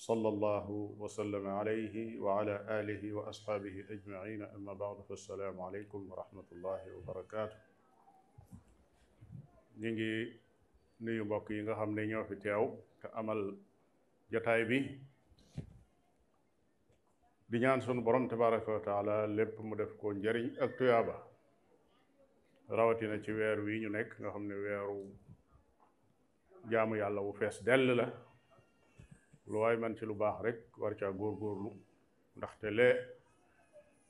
[0.00, 2.54] sallallahu wa sallama alayhi wa ala
[3.16, 7.56] wa asxaabihi ajmaina amma baadu fa assalaamu aleykum wa rahmatullahi wa barakaatu
[9.82, 10.10] ñu ngi
[11.04, 12.64] nu mbokk yi nga xam ne ñoo fi teew
[13.02, 13.40] te amal
[14.32, 14.78] jataay bi
[17.50, 21.16] di ñaan sunu borom tabaraka wa taala lépp mu def ko njariñ ak tuyaaba
[22.78, 24.98] rawatina ci weer wi ñu nekk nga xam ne weeru
[26.70, 28.06] jaamu yàlla wu fees dell la
[29.48, 31.70] lu waay man ci lu baax rek war caa góorgóorlu
[32.36, 32.94] ndaxte lee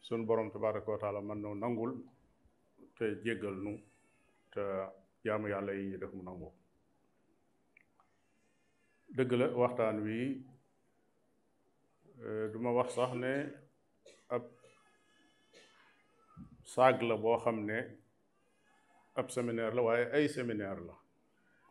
[0.06, 1.92] sun borom tabaraka wa taala mën noo nangul
[2.96, 3.72] te jéggal nu
[4.52, 4.62] te
[5.24, 6.52] jaamu yàlla yi def mu nangoo
[9.16, 10.18] dëgg la waxtaan wi
[12.26, 13.32] euh, duma wax sax ne
[14.34, 14.44] ab
[16.72, 17.78] saag la boo xam ne
[19.20, 20.94] ab seminair la waaye ay séminaire la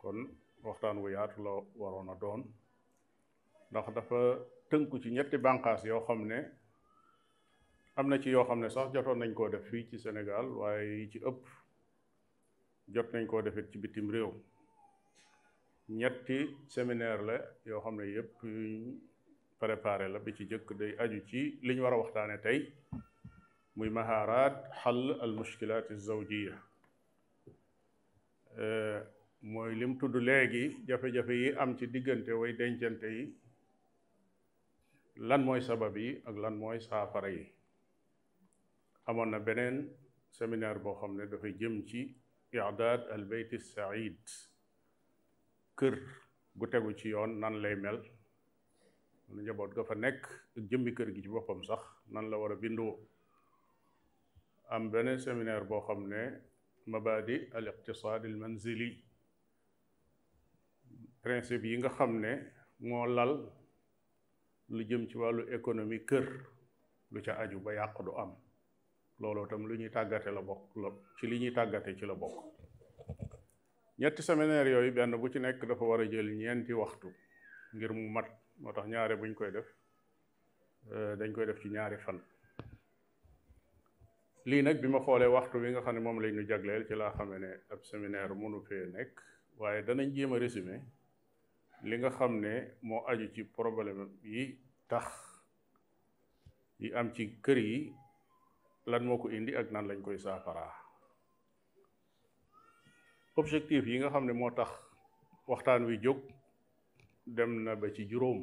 [0.00, 0.18] kon
[0.66, 2.42] waxtaan wu yaatu la waroon a doon
[3.70, 4.18] ndax dafa
[4.70, 6.38] tënku ci ñetti bànqaas yoo xam ne
[7.98, 10.90] am na ci yoo xam ne sax jotoon nañ koo def fii ci Sénégal waaye
[11.00, 11.42] yi ci ëpp
[12.94, 14.32] jot nañ koo defit ci bitim réew
[16.00, 16.38] ñetti
[16.74, 17.36] séminaire la
[17.70, 18.84] yoo xam ne yëpp yuñ
[19.60, 22.58] préparé la bi ci jëkk day aju ci li ñu war a waxtaane tey
[23.76, 26.54] muy mahaaraat xal al mushkilaat zawjiya
[28.64, 28.98] eh,
[29.52, 33.24] mooy lim tudd léegi jafe-jafe yi am ci diggante way dencante yi
[35.20, 37.44] lan mooy sabab yi ak lan mooy saafara yi
[39.08, 39.76] amoon na beneen
[40.38, 42.00] séminaire boo xam ne dafa jëm ci
[42.52, 44.24] i'daad al bayt said
[45.78, 45.96] kër
[46.58, 47.98] gu tegu ci yoon nan lay mel
[49.34, 50.22] njaboot ga fa nekk
[50.56, 52.94] ak jëmmi kër gi ci boppam sax nan la war a bindoo
[54.74, 56.22] am beneen séminaire boo xam ne
[56.90, 58.90] mabadi al iqtisaad al manzili
[61.22, 62.32] principe yi nga xam ne
[62.88, 63.32] moo lal
[64.76, 66.24] lu jëm ci wàllu économie kër
[67.12, 68.30] lu ca aju ba yàq du am
[69.20, 72.36] looloo tam lu ñuy tàggate la bokk la ci li ñuy tàggate ci la bokk
[73.98, 77.08] ñetti séminaire yooyu benn bu ci nekk dafa war a jël ñeenti waxtu
[77.74, 78.26] ngir mu mat
[78.60, 79.66] moo tax ñaare buñ koy def
[80.94, 82.18] euh, dañ koy def ci ñaari fan
[84.48, 86.94] lii nag bi ma xoolee waxtu wi nga xam ne moom lañ ñu jagleel ci
[87.00, 89.12] laa xamee ne ab seminaire mënu fee nekk
[89.58, 90.76] waaye danañ jéem a résumé
[91.88, 92.52] li nga xam ne
[92.88, 94.00] moo aju ci problème
[94.32, 94.42] yi
[94.90, 95.06] tax
[96.80, 97.78] yi am ci kër yi
[98.90, 100.72] lan moo ko indi ak nan lañ koy saafaraa
[103.40, 104.70] objectif yi nga xam ne moo tax
[105.50, 106.18] waxtaan wi jóg
[107.36, 108.40] dem na ba ci juróom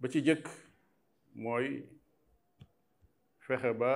[0.00, 0.44] ba ci jëkk
[1.42, 1.68] mooy
[3.44, 3.92] fexe ba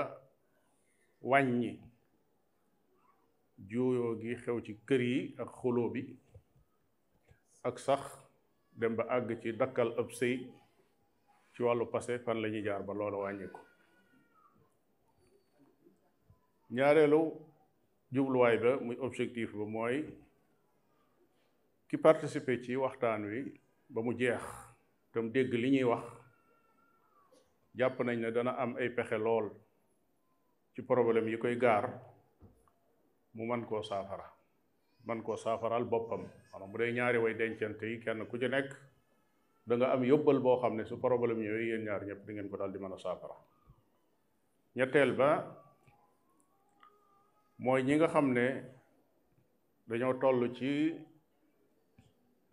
[1.31, 1.73] wàññi
[3.71, 6.03] juuyoo gi xew ci kër yi ak xuloo bi
[7.65, 8.03] ak sax
[8.77, 10.45] dem ba ag ci dakkal ëpp sey
[11.57, 13.61] ci walu passé fan lañu jaar ba loola wàññiku
[16.77, 17.21] ñaareelu
[18.15, 19.97] jubluwaay ba muy objectif ba mooy
[21.89, 23.41] ki participer ci waxtaan wi
[23.89, 24.45] ba mu jeex
[25.13, 26.05] tam dégg li ñuy wax
[27.79, 29.47] jàpp nañ ne dana am ay pexe lool
[30.77, 31.85] ci problème yi koy gaar
[33.35, 34.34] mu man koo saafara
[35.07, 38.69] man ko safaral bopam manam bu de ñaari way dencante yi kenn ku ci nek
[39.67, 42.49] da nga am yobbal bo xamne ne su problème ñoy yeen ñaar ñep di ngeen
[42.49, 43.37] ko dal di mëna safara
[44.77, 45.29] ñettel ba
[47.59, 48.63] moy ñi nga xamne ne
[49.89, 50.95] dañoo toll ci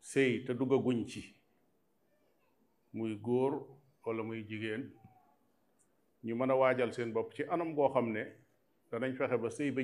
[0.02, 1.24] sey te guñ ci
[2.94, 3.54] muy goor
[4.04, 4.92] wala muy jigen
[6.24, 8.24] ñu mëna wajal seen bop ci anam go xamne
[8.92, 9.82] ne nañ fexé ba sey ba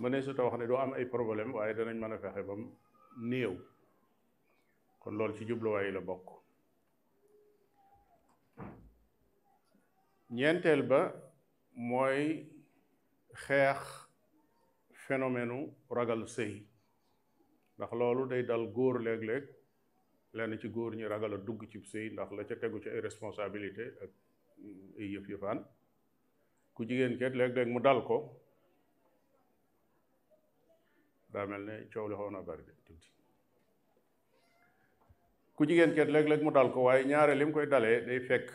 [0.00, 2.54] mënee su ta wax ne doo am ay problème waaye danañ mën a fexe ba
[2.60, 2.66] mu
[3.30, 3.54] néew
[5.00, 6.26] kon loolu ci jubluwaay la bokk
[10.36, 11.00] ñeenteel ba
[11.90, 12.20] mooy
[13.44, 13.82] xeex
[15.06, 15.58] phénomène
[15.98, 16.52] ragal sëy
[17.76, 19.44] ndax loolu day dal góor léeg-léeg
[20.36, 23.00] lenn ci góor ñi ragal a dugg ci sëy ndax la ca tegu ci ay
[23.08, 24.10] responsabilité ak
[25.00, 25.58] ay yëf yëfaan
[26.74, 28.18] ku jigéen kat léeg-léeg mu dal ko
[31.32, 33.08] daa mel ne coow li xawoon bari de tuuti
[35.56, 38.48] ku jigéen kat léeg-léeg mu dal ko waaye ñaare li koy dalee day fekk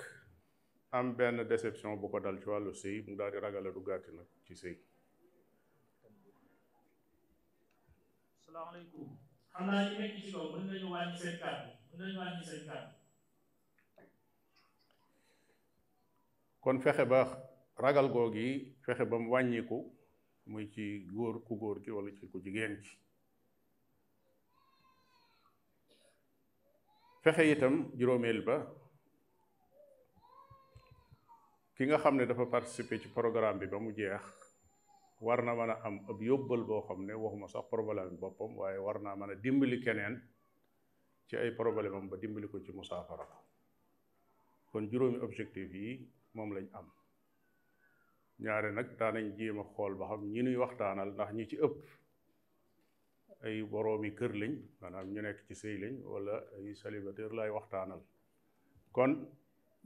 [0.98, 4.12] am benn déception bu ko dal ci wàllu sëy mu daal di ragale du gàtti
[4.18, 4.75] nag ci sëy
[16.63, 17.22] kon fexe ba
[17.83, 18.50] ragal googi
[18.86, 19.77] fexe ba mu wàññiku
[20.46, 22.94] muy ci góor ku góor ki wala ci ku jigéen ci
[27.26, 28.58] fexe itam juróomeel ba
[31.76, 34.22] ki nga xam ne dafa participer ci programme bi ba mu jeex
[35.26, 38.52] war na mën a am ab yóbbal boo xam ne waxuma sax problème bi boppam
[38.60, 40.16] waaye war naa mën a dimbali keneen
[41.28, 43.26] ci ay problème ba dimbali ko ci musaafara
[44.72, 45.90] kon juróomi objectif yi
[46.36, 46.88] moom lañ am
[48.40, 51.78] ñaare nag daanañ jéem a xool ba xam ñi nuy waxtaanal ndax ñu ci ëpp
[53.46, 58.02] ay boroomi kër lañ maanaam ñu nekk ci sëy lañ wala ay célibataire lay waxtaanal
[58.96, 59.12] kon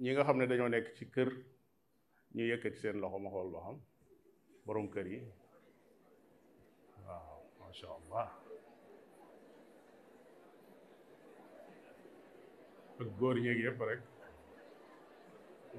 [0.02, 1.30] ñi nga xam ne dañoo nekk ci kër
[2.36, 3.78] ñu yëkkati seen loxo ma xool ba xam
[4.66, 5.20] borom kër yi
[7.06, 8.28] waaw masha allah
[13.02, 14.02] ak góor ñeeg yëpp rek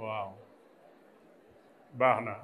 [0.00, 0.30] waaw
[2.00, 2.34] baax na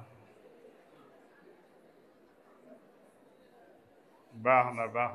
[4.45, 5.11] বাহ না বাহ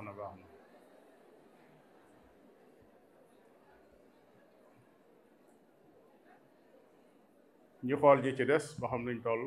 [7.89, 9.43] ñu xool ji ci des ba xam nañ toll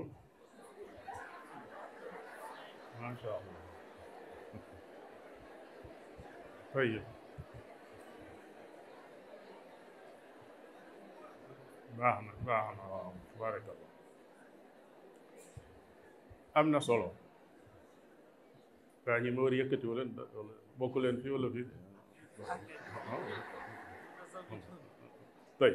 [3.01, 3.61] macha allah
[6.73, 7.03] طيب
[11.99, 13.41] baax na baax allah
[16.59, 17.09] am solo
[19.05, 20.03] gaa ñi ma war yëkkati wala
[20.79, 21.65] bokk leen fii wala fii
[25.59, 25.73] tey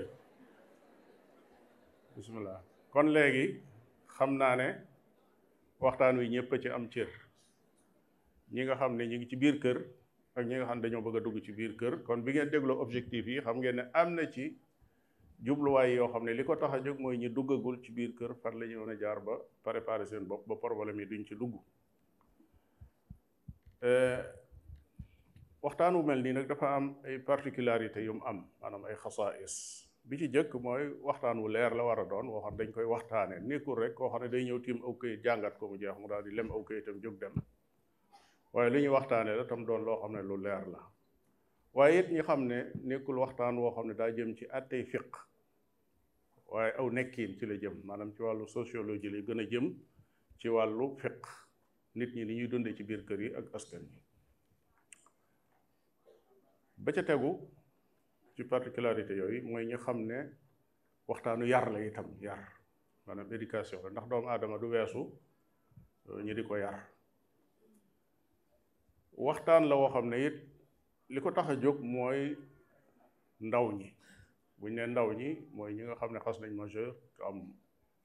[2.14, 2.58] bisimilah
[2.92, 3.44] kon léegi
[4.14, 4.68] xam naa ne
[5.84, 7.10] waxtaan wi ñëpp a ci am cër
[8.54, 9.78] ñi nga xam ne ñu ngi ci biir kër
[10.36, 12.82] ak ñi nga xam ne dañoo bëgg dugg ci biir kër kon bi ngeen dégloo
[12.84, 14.44] objectif yi xam ngeen ne am na ci
[15.46, 18.30] jubluwaay yoo xam ne li ko tax a jóg mooy ñu duggagul ci biir kër
[18.42, 19.34] par lañu ñu a jaar ba
[19.64, 21.54] préparer seen bopp ba problème yi duñ ci dugg
[23.82, 24.20] Eh,
[25.64, 29.54] waxtaan wu mel nii nag dafa am ay particularité yu mu am maanaam ay xasaais
[30.08, 32.72] bi ci jëkk mooy waxtaan wu leer la war a doon woo xam ne dañ
[32.74, 35.76] koy waxtaane nekkul rek koo xam ne day ñëw tiim aw këyit jàngat ko mu
[35.82, 37.34] jeex mu daal di lem aw këyitam jóg dem
[38.52, 40.78] waaye li ñuy waxtaanee la tam doon loo xam ne lu leer la
[41.74, 45.08] waaye it ñi xam ne nekkul waxtaan woo xam ne daa jëm ci àttey fiq
[46.52, 49.66] waaye aw nekkiin ci la jëm maanaam ci wàllu sociologie la gën a jëm
[50.40, 51.24] ci wàllu fiq
[51.98, 53.98] nit ñi li ñuy dundee ci biir kër yi ak askan yi
[56.84, 57.30] ba ca tegu
[58.34, 60.18] ci particularité yooyu mooy ñu xam ne
[61.08, 62.40] waxtaanu yar la itam yar
[63.06, 65.00] maanaam éducation ndax doomu aadama du weesu
[66.08, 66.78] euh, ñu di ko yar
[69.26, 70.36] waxtaan la woo xam ne it
[71.12, 72.20] li ko tax a jóg mooy
[73.46, 73.88] ndaw ñi
[74.58, 76.92] buñ ne ndaw ñi mooy ñi nga xam ne xas nañ majeur
[77.28, 77.36] am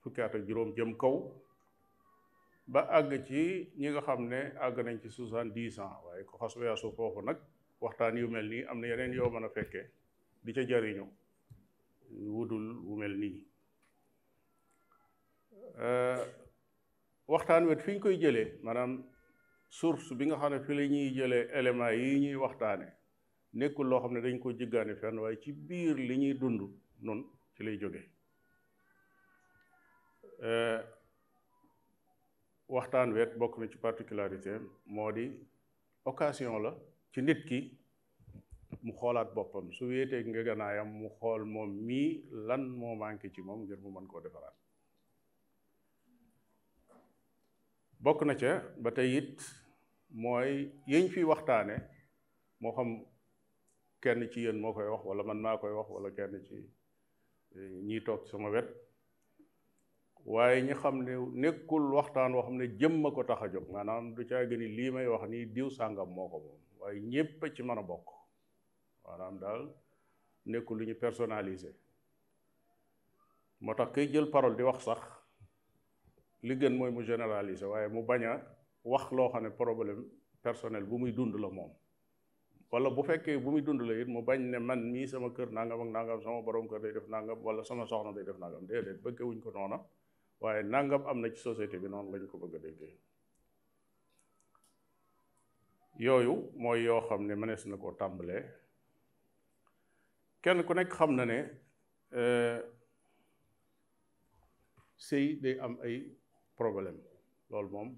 [0.00, 1.16] fukki at ak juróom jëm kaw
[2.66, 6.54] ba àgg ci ñi nga xam ne àgg nañ ci soixante-dix ans waaye ko xas
[6.58, 7.38] weesu foofu nag
[7.80, 9.82] waxtaan yu mel nii am na yeneen yoo mën a fekke
[10.44, 11.04] di ca jariñu
[12.34, 13.40] wudul wu mel nii
[17.32, 18.92] waxtaan wet fi ñu koy jëlee maanaam
[19.78, 22.86] source bi nga xam ne fi la ñuy jëlee élément yi ñuy waxtaane
[23.58, 26.60] nekkul loo xam ne dañ ko jëggaane fenn waaye ci biir li ñuy dund
[27.06, 27.24] noonu
[27.54, 28.02] ci lay jóge
[32.68, 35.26] waxtaan weet bokk na ci particularité moo di
[36.02, 36.72] occasion la
[37.12, 37.58] ci nit ki
[38.82, 42.10] mu xoolaat boppam su wéeteeg nga ganaayam mu xool moom mii
[42.48, 44.56] lan moo manqué ci moom ngir mu mën koo defaraat
[48.04, 49.34] bokk na ca ba tey it
[50.22, 50.50] mooy
[50.92, 51.76] yëñ fi waxtaane
[52.60, 52.88] moo xam
[54.02, 56.56] kenn ci yéen moo koy wax wala man maa koy wax wala kenn ci
[57.58, 58.68] eh, ñii toog sama wet
[60.32, 63.66] waaye ñi xam ne nekkul waxtaan woo xam ne jëmm a ko tax a jóg
[63.70, 67.42] maanaam du caa gën lii may wax nii diw sàngam moo ko moom waaye ñépp
[67.44, 68.08] a ci man a bokk
[69.04, 69.62] maanaam daal
[70.50, 71.70] nekkul lu ñu personnalisé
[73.60, 75.02] moo tax kay jël parole di wax sax
[76.46, 78.32] li gën mooy mu généralisé waaye mu bañ a
[78.92, 80.02] wax loo xam ne problème
[80.46, 81.70] personnel bu muy dund la moom
[82.72, 85.48] wala bu fekkee bu muy dund la it mu bañ ne man mii sama kër
[85.56, 88.62] nangam ak nangam sama borom kër day def nangam wala sama soxna day def nangam
[88.68, 89.78] déedéet bëggewuñ ko noona
[90.40, 92.98] waaye nangam am na ci société bi noonu lañu ko bëgg a déggee
[95.98, 98.42] yooyu mooy yoo xam ne mënees na koo tàmbalee
[100.42, 101.38] kenn ku nekk xam na ne
[102.12, 102.60] euh,
[104.96, 105.96] sëy day am ay
[106.56, 107.00] problème
[107.50, 107.88] loolu moom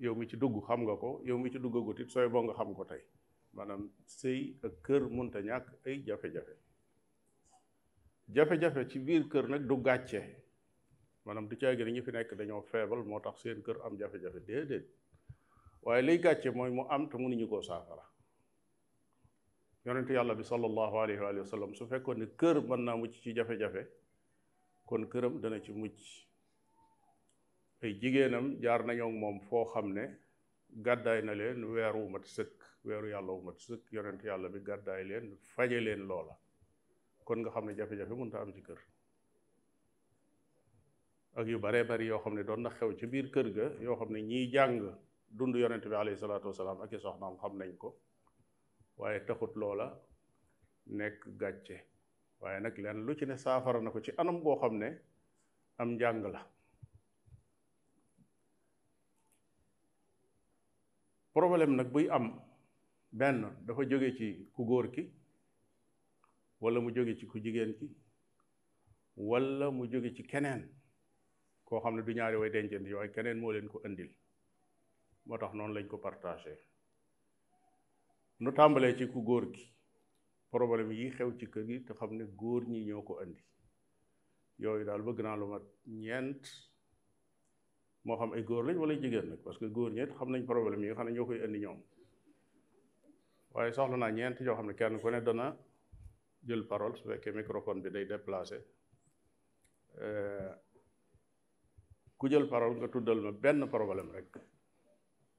[0.00, 2.54] yow mi ci dugg xam nga ko yow mi ci duggagut it sooy boo nga
[2.54, 3.02] xam ko tey
[3.54, 6.54] maanaam sëy ak kër mënta ñàkk ay jafe-jafe
[8.34, 10.22] jafe-jafe ci biir kër nag du gàcce
[11.26, 14.40] maanaam du caagi ni ñu fi nekk dañoo feebal moo tax seen kër am jafe-jafe
[14.48, 14.86] déedéet
[15.84, 18.04] waaye liy gàcce mooy mu am te mënuñu koo saafara
[19.84, 23.30] yonentu yàlla bi sallallahu alayhi wa sallam su fekkoon ne kër mën naa mucc ci
[23.38, 23.82] jafe-jafe
[24.88, 25.98] kon këram dana ci mujj
[27.82, 30.04] ay jigéenam jaar nañoo moom foo xam ne
[30.84, 34.58] gàddaay na leen weer wu mat sëkk weeru yàlla wu mat sëkk yonent yàlla bi
[34.68, 36.34] gàddaay leen faje leen loola
[37.26, 38.80] kon nga xam ne jafe-jafe mënta am ci kër
[41.34, 43.96] ak yu baree bari yoo xam ne doon na xew ci biir kër ga yoo
[43.96, 44.96] xam ne ñii jàng
[45.28, 47.14] dund yonent bi alayhi salaatu wasalaam ak i xam
[47.58, 47.96] nañ ko
[48.96, 49.86] waaye taxut loola
[50.86, 51.76] nekk gàcce
[52.40, 54.98] waaye nag lenn lu ci ne saafara na ko ci anam goo xam ne
[55.78, 56.40] am njàng la
[61.32, 62.26] problème nag buy am
[63.10, 65.02] benn dafa jóge ci ku góor ki
[66.60, 67.86] walla mu jóge ci ku jigéen ki
[69.16, 70.79] walla mu jóge ci keneen
[71.70, 74.10] koo xam ne du ñaari way dencante waaye keneen moo leen ko indil
[75.26, 76.54] moo tax noonu lañ ko partagé
[78.42, 79.66] nu tàmbalee ci ku góor gi
[80.54, 83.44] problème yi xew ci kër gi te xam ne góor ñi ñoo ko indi
[84.62, 85.62] yooyu daal bëgg naa lu mat
[86.02, 86.42] ñeent
[88.04, 90.80] moo xam ay góor lañ wala jigéen nag parce que góor ñeent xam nañ problème
[90.86, 91.80] yi xam ne ñoo koy indi ñoom
[93.52, 95.46] waaye soxla naa ñeent ñoo xam ne kenn ku ne dona
[96.46, 98.58] jël parole su fekkee microphone bi day déplacé
[100.04, 100.54] euh,
[102.20, 104.28] ku jël parole nga tuddal ma benn problème rek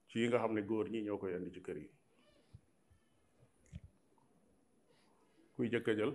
[0.09, 1.87] ci yi nga xam ne góor ñi ñoo koy andi ci kër yi
[5.53, 6.13] kuy jëkk a jël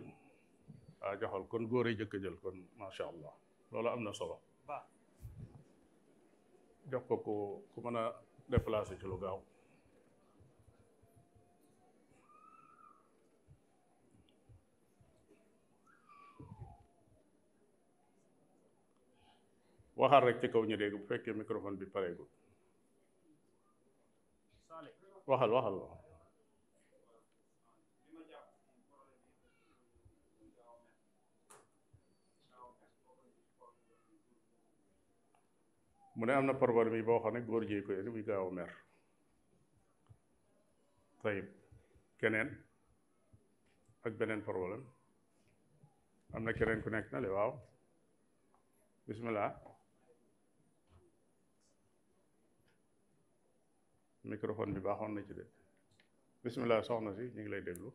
[1.05, 3.35] a ah, joxal kon góor yi jëkk a jël kon macha allah
[3.71, 4.37] loolu am na solo
[6.91, 7.35] jox ko ku
[7.73, 8.05] ku mën a
[8.53, 9.39] déplacer ci lu gaaw
[19.97, 22.29] waxal rek ci kaw ñu dégg bu fekkee microphone bi pareegul
[25.29, 25.77] waxal waxal
[36.19, 38.47] mu ne am na problème yi boo xam ne góor jee ko yéen muy gaaw
[38.65, 38.67] a
[41.23, 41.47] tayib
[42.21, 42.49] keneen
[44.07, 44.83] ak beneen problème
[46.35, 47.53] am na keneen ku nekk na le waaw
[49.09, 49.51] bismillah
[54.33, 55.45] microphone bi baaxoon na ci de
[56.43, 57.89] bisimilah soxna si ñu ngi lay déglu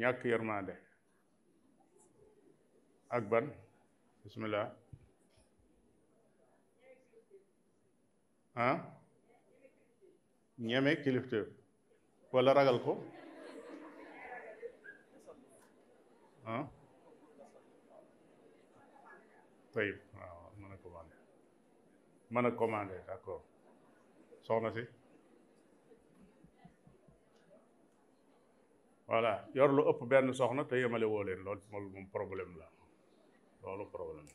[0.00, 0.74] ñàkk yërmande
[3.16, 3.46] ak ban
[4.22, 4.66] bisimilah
[8.66, 8.76] ah
[10.68, 11.48] ñeme kilifteef
[12.32, 12.92] wala ragal ko
[16.54, 16.64] ah
[19.72, 21.16] tayib waaw mën a commandé
[22.32, 23.42] mën a commandé d'accord
[24.46, 24.84] soxna si
[29.12, 32.68] voilà yor lu ëpp benn soxna te yemale woo leen loolu moom moom problème la
[33.62, 34.26] loolu problème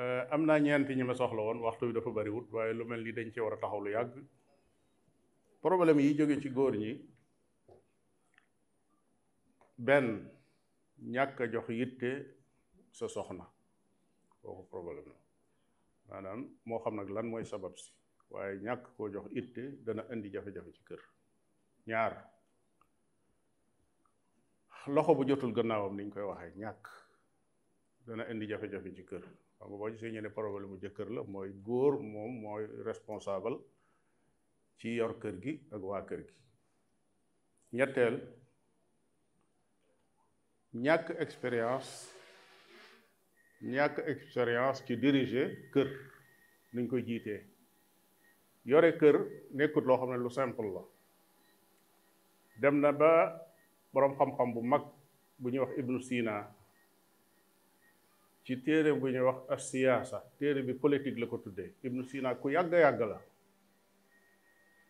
[0.00, 2.84] eh, am amna ñeenti ñi ma soxla woon waxtu bi dafa bari wut waye lu
[2.90, 4.14] melni dañ ci wara a taxaw lu yàgg
[5.66, 6.92] problème yi jóge ci góor ñi
[9.86, 10.06] ben
[11.14, 12.10] ñaka jox yitte
[12.98, 13.44] sa soxna
[14.42, 15.25] kooku problème la
[16.08, 17.90] maanaam moo xam nag lan mooy sabab si
[18.32, 21.00] waaye ñàkk koo jox itte dana indi jafe-jafe ci kër
[21.90, 22.12] ñaar
[24.94, 26.82] loxo bu jotul gannaawam niñ koy waxee ñàkk
[28.06, 29.24] dana indi jafe-jafe ci kër
[29.58, 33.56] xam nga boo gisee problème bu jëkkër la mooy góor moom mooy responsable
[34.78, 36.34] ci yor kër gi ak waa kër gi
[37.76, 38.16] ñetteel
[40.84, 41.92] ñàkk expérience
[43.74, 45.88] ñàkk expérience ci diriger kër
[46.74, 47.40] niñ koy jiitee
[48.70, 49.16] yore kër
[49.56, 50.82] nekkut loo xam ne lu simple la
[52.60, 53.10] dem na ba
[53.92, 54.82] boroom xam-xam bu mag
[55.40, 56.34] bu ñuy wax Ibnu Sina
[58.44, 62.46] ci téere bu ñuy wax as-siyaasa téere bi politique la ko tuddee Ibnu Sina ku
[62.54, 63.18] yàgg-yàgg la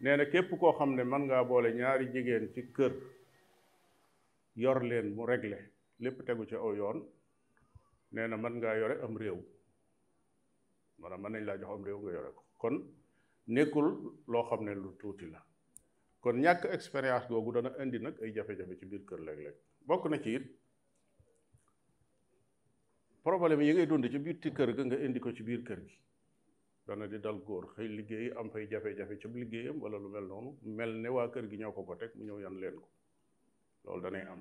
[0.03, 2.93] nee na képp koo xam ne mën ngaa boole ñaari jigéen ci kër
[4.63, 5.59] yor leen mu regle
[6.03, 6.99] lépp tegu ci aw yoon
[8.17, 9.39] nee na mën ngaa yore am réew
[11.01, 12.77] maanaam mën nañ laa jox am réew nga yore ko kon
[13.55, 13.87] nekkul
[14.33, 15.41] loo xam ne lu tuuti la
[16.23, 19.57] kon ñàkk expérience googu dana indi nag ay jafe-jafe ci biir kër léeg-léeg
[19.89, 20.45] bokk na ci it
[23.27, 25.81] problème yi ngay dund ci biir ti kër ga nga indi ko ci biir kër
[25.89, 25.97] gi
[26.87, 30.51] dana di dal góor xëy liggéey am fay jafe-jafe ci liggéeyam wala lu mel noonu
[30.77, 32.89] mel ne waa kër gi ñëw ko ko teg mu ñëw yan leen ko
[33.85, 34.41] loolu danay am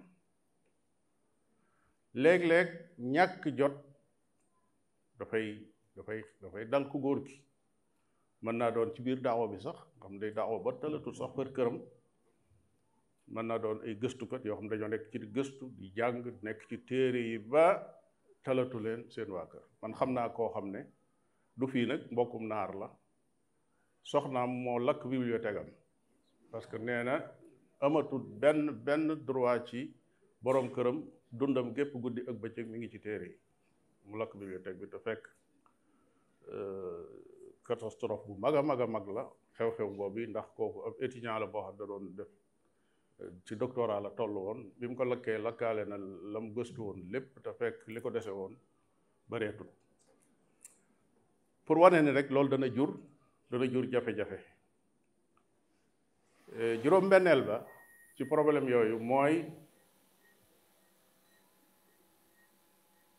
[2.16, 2.68] léeg-léeg
[3.14, 3.76] ñàkk jot
[5.20, 5.48] dafay
[5.96, 7.38] dafay dafay dal ku góor gi
[8.44, 11.48] mën naa doon ci biir daawa bi sax xam day daawa ba talatul sox par
[11.56, 11.78] këram
[13.34, 16.76] mën naa doon ay gëstukat yoo xam dañoo nekk ci gëstu di jàng nekk ci
[16.88, 17.66] téere yi ba
[18.44, 20.82] talatu leen seen waa kër man xam naa koo xam ne
[21.58, 22.88] du fii nag mbokkum naar la
[24.10, 25.70] soxnaam moo lakk bibliothèque am
[26.52, 27.16] parce que nee na
[28.42, 29.82] benn benn droit ci
[30.44, 31.00] borom këram
[31.38, 33.38] dundam gépp guddi ak bëccëg mu ngi ci téere yi
[34.08, 35.24] mu lakk bibliothèque bi te fekk
[36.56, 37.04] euh,
[37.68, 39.24] catastrophe bu mag a mag a mag la
[39.58, 42.32] xew-xew boobu ndax kooku ab étudiant la boo xam da doon def
[43.22, 45.98] euh, ci doctorat la toll woon bi mu ko lakkee lakkaale na
[46.34, 48.54] la mu gëstu woon lépp te fekk li ko dese woon
[49.30, 49.70] bareetul
[51.66, 52.92] pour wane ni rek loolu dana jur
[53.52, 54.40] dana jur jafe-jafe
[56.60, 57.58] euh, juróom-benneel ba
[58.16, 59.36] ci problème yooyu mooy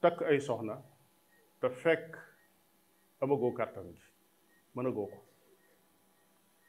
[0.06, 0.76] takk ay soxna
[1.60, 2.14] te fekk
[3.22, 4.04] amagoo kàttan gi
[4.78, 5.18] mënagoo ko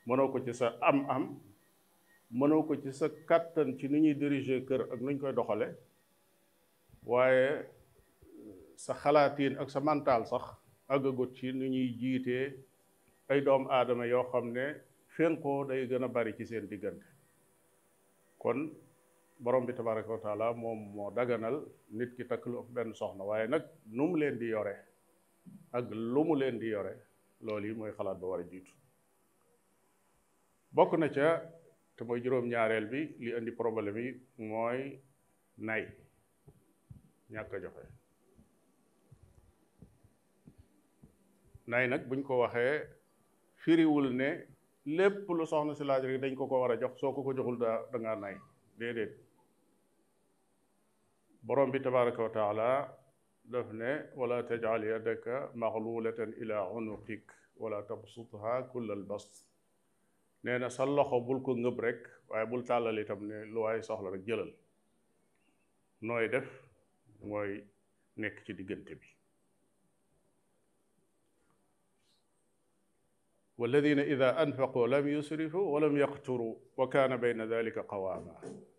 [0.10, 1.26] mënoo ko ci sa am-am
[2.40, 5.68] mënoo ko ci sa kàttan ci ni ñuy diriger kër ak nu ñu koy doxale
[7.12, 7.52] waaye
[8.84, 10.46] sa xalaatiin ak sa mental sax
[10.94, 12.46] àggagut ci ni ñuy jiitee
[13.32, 14.66] ay doom aadama yoo xam ne
[15.16, 17.06] fénkoo day gën a bari ci seen diggante
[18.42, 18.60] kon
[19.40, 21.56] borom bi tabaraka wa taala moom moo daganal
[21.98, 23.64] nit ki takk lu benn soxna waaye nag
[23.98, 24.76] nu leen di yore
[25.78, 26.94] ak lu mu leen di yore
[27.46, 28.72] loolu yi mooy xalaat ba war a jiitu
[30.76, 31.28] bokk na ca
[31.96, 34.12] te mooy juróom-ñaareel bi li indi problème yi
[34.50, 34.80] mooy
[35.68, 35.84] nay
[37.34, 37.86] ñàkk a joxe
[41.72, 42.76] nay nag buñ ko waxee
[43.62, 44.30] firiwul ne
[44.98, 47.32] lépp lu soxna si laaj rek dañ ko ko war a jox soo ko ko
[47.38, 47.70] joxul da
[48.02, 48.36] ngaa nay
[48.82, 49.14] déedéet
[51.44, 52.94] بروم بي تبارك وتعالى
[53.46, 59.48] دفنة ولا تجعل يدك مغلولة إلى عنقك ولا تبسطها كل البسط
[60.46, 64.54] نينا صلخو بولكو نبرك واي بول تعالى لي تبني لو اي صحل رجلل
[66.02, 66.62] نوي دف
[67.24, 67.64] نوي
[68.18, 69.08] نك تي ديغنت بي
[73.58, 78.38] والذين إذا أنفقوا لم يسرفوا ولم يقتروا وكان بين ذلك قواما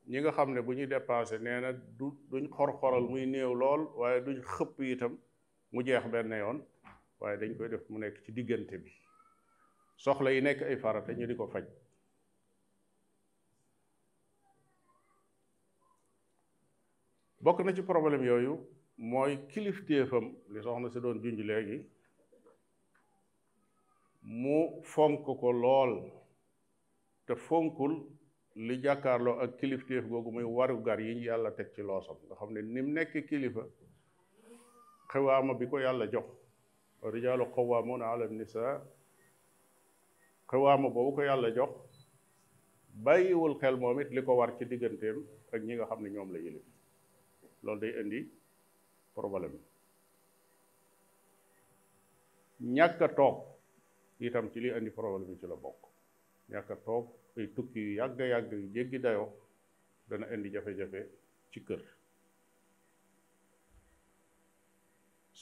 [0.09, 3.83] ñi nga xam ne bu ñuy dépensé nee na du duñ xor-xoral muy néew lool
[3.99, 5.13] waaye duñ xëpp itam
[5.73, 6.59] mu jeex benn yoon
[7.21, 8.91] waaye dañ koy def mu nekk ci diggante bi
[10.03, 11.65] soxla yi nekk ay farata ñu di ko faj
[17.45, 18.55] bokk na ci problème yooyu
[19.11, 21.79] mooy kilifteefam li soxna si doon junj léegi
[24.41, 24.59] mu
[24.93, 25.93] fonk ko lool
[27.27, 27.95] te fonkul
[28.67, 32.35] li jàkkaarloo ak kilifteef googu muy waru gar yi ñu yàlla teg ci loosam nga
[32.39, 33.63] xam ne ni mu nekk kilifa
[35.11, 36.29] xewaama bi ko yàlla jox
[37.13, 38.63] rijaalu qawwaamuuna ala sa
[40.51, 41.73] xewaama boobu ko yàlla jox
[43.05, 45.19] bàyyiwul xel moom it li ko war ci digganteem
[45.53, 46.65] ak ñi nga xam ne ñoom la yëlif
[47.65, 48.21] loolu day indi
[49.17, 49.59] problème
[52.77, 53.37] ñàkk a toog
[54.27, 55.81] itam ci li indi problème ci la bokk
[56.53, 57.07] ñàkk toog
[57.39, 59.27] ay tukki yu yàgg yàgg yu jéggi dayoo
[60.09, 61.01] dana indi jafe-jafe
[61.53, 61.83] ci kër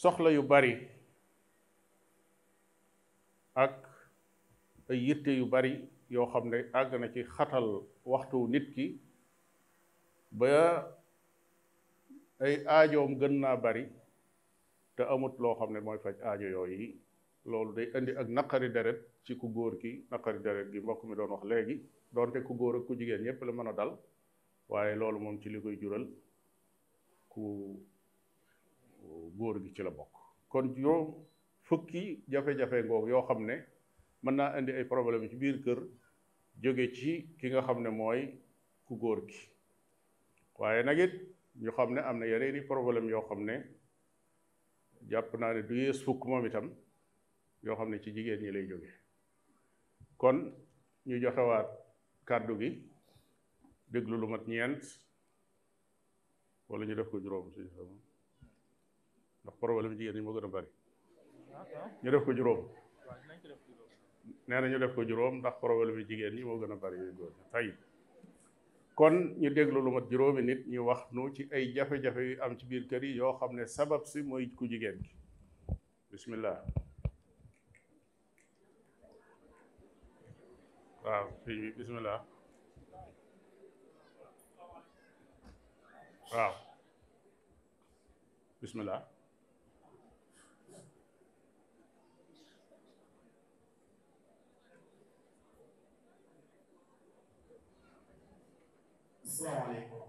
[0.02, 0.72] soxla yu bari
[3.64, 3.78] ak
[4.92, 5.72] ay yitte yu bari
[6.16, 7.66] yoo xam ne àgg na ci xatal
[8.12, 8.87] waxtu nit ki
[10.32, 10.52] ba
[12.44, 13.85] ay aajoom gën naa bari
[14.96, 16.90] te amut loo xam ne mooy faj aajo yooyu
[17.50, 21.14] loolu day indi ak naqari deret ci ku góor ki naqari deret gi mbokk mi
[21.16, 21.82] doon wax léegi
[22.14, 23.98] doonte ku góor ak ku jigéen yépp la mën a dal
[24.68, 26.06] waaye loolu moom ci li koy jural
[27.28, 27.44] ku
[29.38, 30.14] góor gi ci la bokk
[30.48, 31.02] kon yow
[31.66, 33.56] fukki jafe-jafe ngoog yoo xam ne
[34.22, 35.78] mën naa indi ay problème ci biir kër
[36.62, 38.20] jóge ci ki nga xam ne mooy
[38.86, 39.40] ku góor ki
[40.58, 41.12] waaye nag it
[41.62, 43.56] ñu xam ne am na yeneen i problème yoo xam ne
[45.10, 46.66] jàpp naa ne du yées fukk moom itam
[47.64, 49.04] yoo xam ne ci jigéen ñi lay jóge
[50.18, 50.37] kon
[51.07, 51.16] ñu
[51.48, 51.68] waat
[52.29, 52.68] kàddu gi
[53.92, 54.83] déglu lu mat ñeent
[56.68, 57.88] wala ñu def ko juróom suñu xam
[59.44, 60.68] ndax problème jigéen ñi moo gën a bari
[62.02, 62.61] ñu def ko juróom
[64.48, 67.33] nee na ñu def ko juróom ndax problème jigéen ñi moo gën a bari góor
[67.52, 67.68] tey
[68.98, 72.52] kon ñu déglu lu mat juróomi nit ñu wax nu ci ay jafe-jafe yu am
[72.59, 75.12] ci biir kër yi yoo xam ne sabab si mooy ku jigéen gi
[76.11, 76.59] bismillah
[81.06, 82.18] waaw fii bisimilah
[86.34, 86.54] waaw
[88.60, 89.00] bisimilah
[99.34, 100.00] salaamaaleykum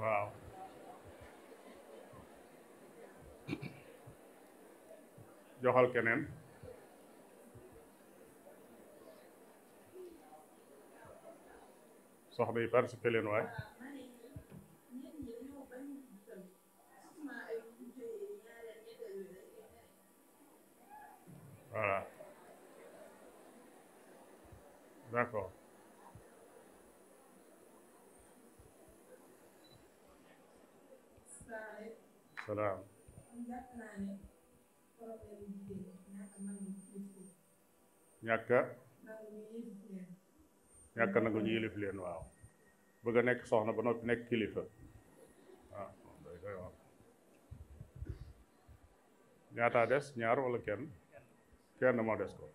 [0.00, 0.37] waaw.
[5.62, 6.20] joxal keneen
[12.34, 13.44] soxna yi participer leen waay
[21.72, 21.98] voilà
[25.12, 25.50] d'accord
[32.46, 34.16] salaam
[38.26, 38.58] ñàkka
[40.96, 42.22] ñàkk nag ko ñu yilif leen waaw
[43.02, 44.62] bëgg a nekk soxna ba noppi nekk kilifa
[45.80, 45.90] ah,
[49.74, 50.82] waaw des ñaar walla kenn
[51.78, 52.46] kenn moo des ko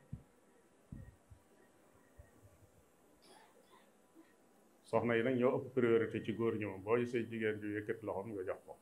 [4.89, 8.05] soxna yi nag ñoo ëpp priorité ci góor ñi moom boo gisee jigéen ju yëkkati
[8.05, 8.73] loxoom nga jox ko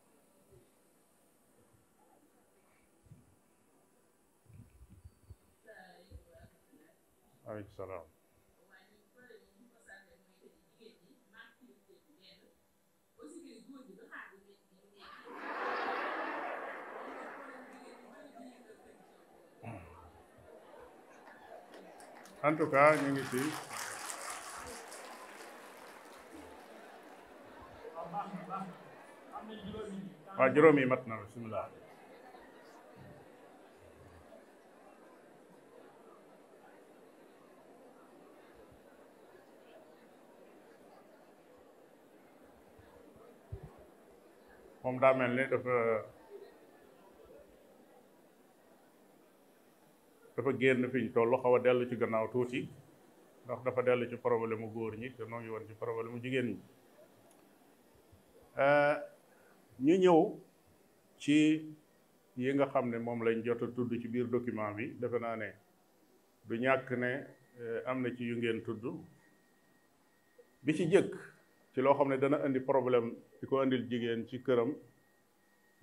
[7.52, 8.08] aleyhisalaam
[22.42, 23.42] en kan tout cas ñu ngi ci
[30.38, 31.68] waaw juróom yi mat na bismillah
[44.84, 45.74] moom daa mel ni dafa
[50.36, 52.62] dafa génn fiñ ñu toll a dellu ci gannaaw tuuti
[53.46, 56.20] ndax dafa dellu ci problème mu góor ñi te noo ngi woon ci problème mu
[56.24, 56.58] jigéen ñi
[58.64, 58.96] eh,
[59.86, 60.22] ñu ñëw
[61.22, 61.36] ci
[62.42, 65.36] yi nga xam ne moom lañ jot a tudd ci biir document bi defe naa
[65.42, 65.50] ne
[66.48, 67.10] du ñàkk ne
[67.62, 68.84] eh, am na ci yu ngeen tudd
[70.64, 71.14] bi ci jëkk
[71.74, 74.72] ci loo xam ne dana indi problème di ko indil jigéen ci këram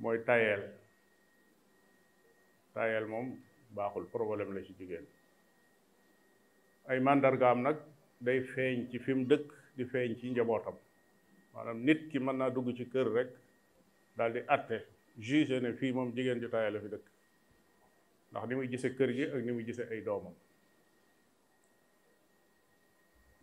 [0.03, 0.63] mooy tayeel
[2.75, 3.27] tayeel moom
[3.77, 5.07] baaxul problème la ci jigéen
[6.91, 7.77] ay màndargaam nag
[8.25, 9.47] day feeñ ci fi mu dëkk
[9.77, 10.77] di feeñ ci njabootam
[11.55, 13.31] maanaam nit ki mën naa dugg ci kër rek
[14.17, 14.77] daal di atte
[15.27, 17.07] juge ne fii moom jigéen ju tayeel la fi dëkk
[18.31, 20.35] ndax ni muy gise kër gi ak ni mu gise ay doomam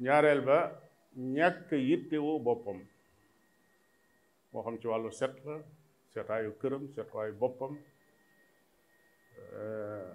[0.03, 0.57] ñaareel ba
[1.15, 2.77] ñàkk yittewoo boppam
[4.51, 5.55] moo xam ci wàllu set la
[6.11, 7.73] seetaayu këram seetaayu boppam
[9.61, 10.07] euh,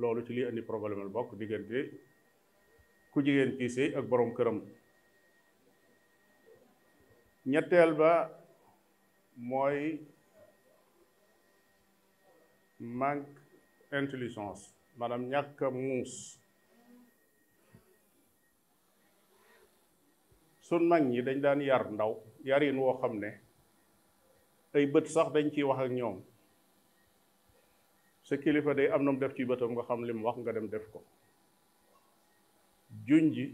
[0.00, 1.80] loolu ci liy indi problème la bokk diggante
[3.12, 4.58] ku jigéen kii ak boroom këram
[7.52, 8.12] ñetteel ba
[9.48, 9.80] mooy
[12.98, 13.38] manque
[14.00, 14.62] intelligence
[14.98, 16.14] maanaam ñàkk muus
[20.70, 22.12] sun nag ñi dañ daan yar ndaw
[22.48, 23.30] yarin woo xam ne
[24.74, 26.16] ay bët sax dañ ciy wax ak ñoom
[28.26, 30.52] sa kilifa day am na mu def ci bëtam nga xam li mu wax nga
[30.56, 31.00] dem def ko
[33.06, 33.46] juñ ji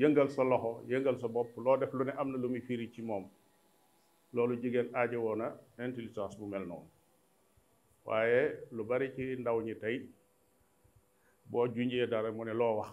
[0.00, 2.86] yëngal sa loxo yëngal sa bopp loo def lu ne am na lu muy firi
[2.94, 3.24] ci moom
[4.34, 5.48] loolu jigéen aajo woona
[5.84, 6.90] intelligence bu mel noonu
[8.06, 8.42] waaye
[8.74, 9.96] lu bari ci ndaw ñi tey
[11.50, 12.92] boo junjee dara mu ne loo wax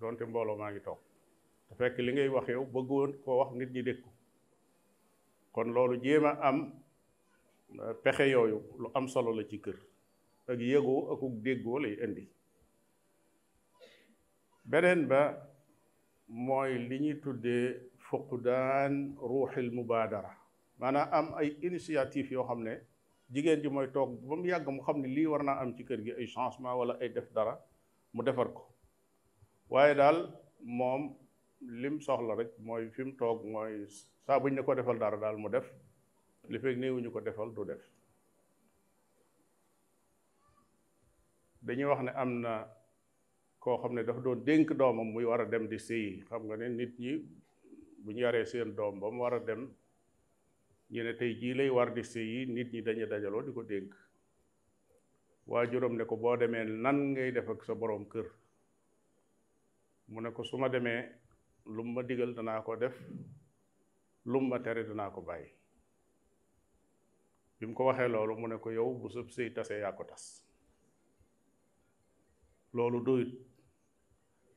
[0.00, 1.00] doonte mbooloo maa ngi toog
[1.78, 4.10] fekk li ngay wax yow bëggoon koo wax nit ñi dégg ko
[5.54, 6.58] kon loolu jéem a am
[7.82, 9.78] euh, pexe yooyu lu am solo la ci kër
[10.50, 12.24] ak yëgoo akuk déggoo lay indi
[14.70, 15.20] beneen ba
[16.46, 17.66] mooy li ñuy tuddee
[18.06, 18.94] fuqdaan
[19.30, 20.30] ruuxil mubaadara
[20.78, 22.74] maanaam am ay initiative yoo xam ne
[23.32, 25.82] jigéen ji mooy toog ba mu yàgg mu xam ne lii war naa am ci
[25.88, 27.54] kër gi ay changement wala ay def dara
[28.14, 28.62] mu defar ko
[29.72, 30.18] waaye daal
[30.78, 31.02] moom
[31.60, 33.86] lim soxla rek mooy fi mu toog mooy
[34.26, 35.66] saa buñ ne ko defal dara daal mu def
[36.50, 37.80] li fekk néewuñu ko defal du def
[41.66, 42.54] dañuy wax ne am na
[43.62, 46.54] koo xam ne dafa doon dénk doomam muy war a dem di sëyi xam nga
[46.60, 47.12] ne nit ñi
[48.04, 49.60] bu ñu yaree seen doom ba mu war a dem
[50.92, 53.92] ñu tey jii lay war di sëyi nit ñi dañu dajaloo di ko dénk
[55.50, 58.26] waajuram ne ko boo demee nan ngay def ak sa boroom kër
[60.10, 61.00] mu ne ko suma demee
[61.66, 62.92] lu ma digal danaa ko def
[64.24, 65.48] lu ma tere danaa ko bàyyi
[67.58, 70.04] bi mu ko waxee loolu mu ne ko yow bu sëb sëy tasee yaa ko
[70.04, 70.24] tas
[72.76, 73.32] loolu doyut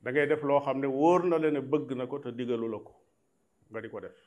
[0.02, 2.78] dangay def loo xam ne wóor na la ne bëgg na ko te digalu la
[2.86, 2.94] ko
[3.70, 4.18] nga di ko def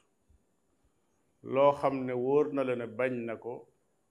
[1.54, 3.54] loo xam ne wóor na la ne bañ na ko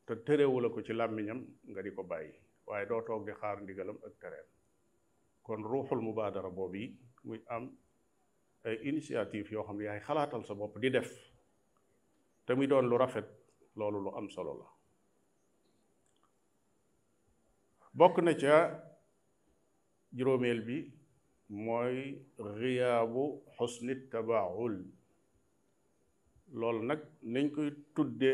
[0.07, 2.33] te terewu la ko ci làmmiñam nga di ko bàyyi
[2.67, 4.47] waaye doo toog di xaar ndigalam ak tereem
[5.45, 6.89] kon ruuxul mubaadara boobu yi
[7.25, 7.65] muy am
[8.65, 11.11] ay initiative yoo xam ne yaay xalaatal sa bopp di def
[12.47, 13.27] te muy doon lu rafet
[13.79, 14.67] loolu lu am solo la
[17.99, 18.55] bokk na ca
[20.17, 20.77] juróomeel bi
[21.65, 21.99] mooy
[22.59, 23.25] riyaabu
[23.57, 24.77] xusni tabaul
[26.61, 27.01] loolu nag
[27.33, 28.33] nañ koy tudde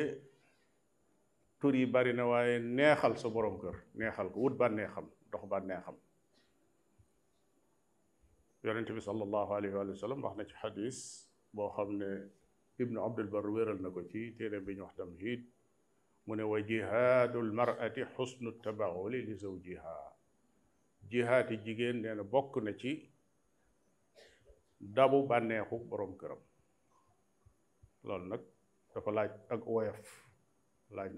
[1.61, 5.97] tur yi bari na waaye neexal sa borom kër neexal ko wut bànneexam dox bànneexam
[8.67, 11.01] يرنتبي صلى الله عليه وآله وسلم بحنا في حديث
[11.55, 12.31] بوخمنا
[12.85, 15.45] ابن عبد البر وير النكوتي تير بن وحدمهيد
[16.31, 20.17] من وجهاد المرأة حسن التبعول لزوجها
[21.11, 23.11] جهاد الجيجين لأن بوك نتي
[24.81, 26.41] دابو بانيخو بروم كرم
[28.05, 28.41] لول نك
[28.97, 30.25] دفا لاج اك ويف
[30.91, 31.15] لاج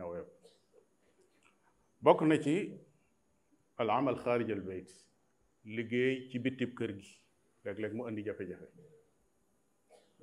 [2.32, 2.60] نا
[3.80, 4.92] العمل خارج البيت
[5.76, 6.74] لجي تي بيتيب
[7.64, 8.66] léeg-léeg mu andi jafe-jafe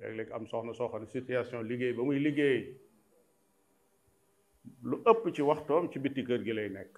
[0.00, 2.58] léeg-léeg am soxna soo xam situation liggéey ba muy liggéey
[4.90, 6.94] lu ëpp ci waxtoom ci bitti kër gi lay nekk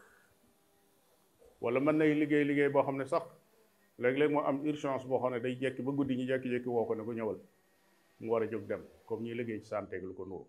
[1.62, 3.26] wala mën nay liggéey liggéey boo xam ne sax
[4.02, 6.94] léeg-léeg moo am urgence boo xam ne day jekki ba guddi ñu jekki-jekki woo ko
[6.94, 7.38] ne ko ñëwal
[8.20, 10.46] mu war a jóg dem comme ñuy liggéey ci santé ak lu ko nuru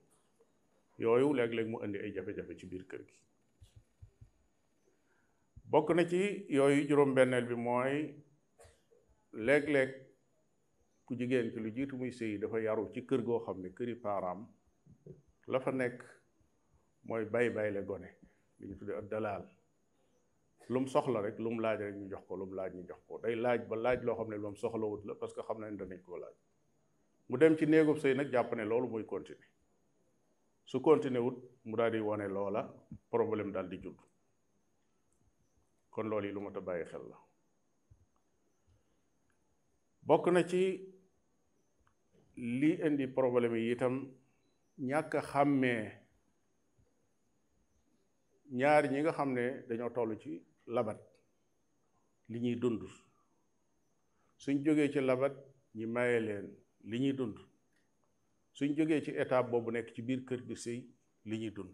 [1.02, 3.15] yooyu léeg-léeg mu indi ay jafe-jafe ci biir kër gi
[5.71, 6.21] bokk na ci
[6.58, 7.95] yooyu juróom-benneel bi mooy
[9.33, 9.89] léeg-léeg
[11.05, 13.95] ku jigéen ki lu jiitu muy yi dafa yaru ci kër goo xam ne këri
[13.95, 14.45] paaraam
[15.47, 16.01] la fa nekk
[17.05, 18.09] mooy bay bay le gone
[18.57, 19.43] li ñu tuddee ak dalaal
[20.69, 23.17] lu soxla rek lu mu laaj rek ñu jox ko lu laaj ñu jox ko
[23.19, 26.01] day laaj ba laaj loo xam ne soxla wut la parce que xam nañ danañ
[26.03, 26.35] koo laaj
[27.29, 29.49] mu dem ci néegub sëy nag jàpp ne loolu muy continuer
[30.69, 31.37] su continuer wut
[31.67, 32.61] mu daal di wane loola
[33.13, 33.99] problème daal di judd
[35.91, 37.17] kon loolu yi lu ma ta bàyyi xel la
[40.10, 40.62] bokk na ci
[42.60, 43.95] lii indi problème yi itam
[44.89, 45.41] ñàkk a
[48.60, 50.32] ñaar ñi nga xam ne dañoo toll ci
[50.76, 51.00] labat
[52.32, 52.82] li ñuy dund
[54.41, 55.34] suñ jógee ci labat
[55.78, 56.45] ñi maye leen
[56.89, 57.38] li ñuy dund
[58.58, 60.80] suñ jógee ci étape boobu nekk ci biir kër gi sëy
[61.30, 61.74] li ñuy dund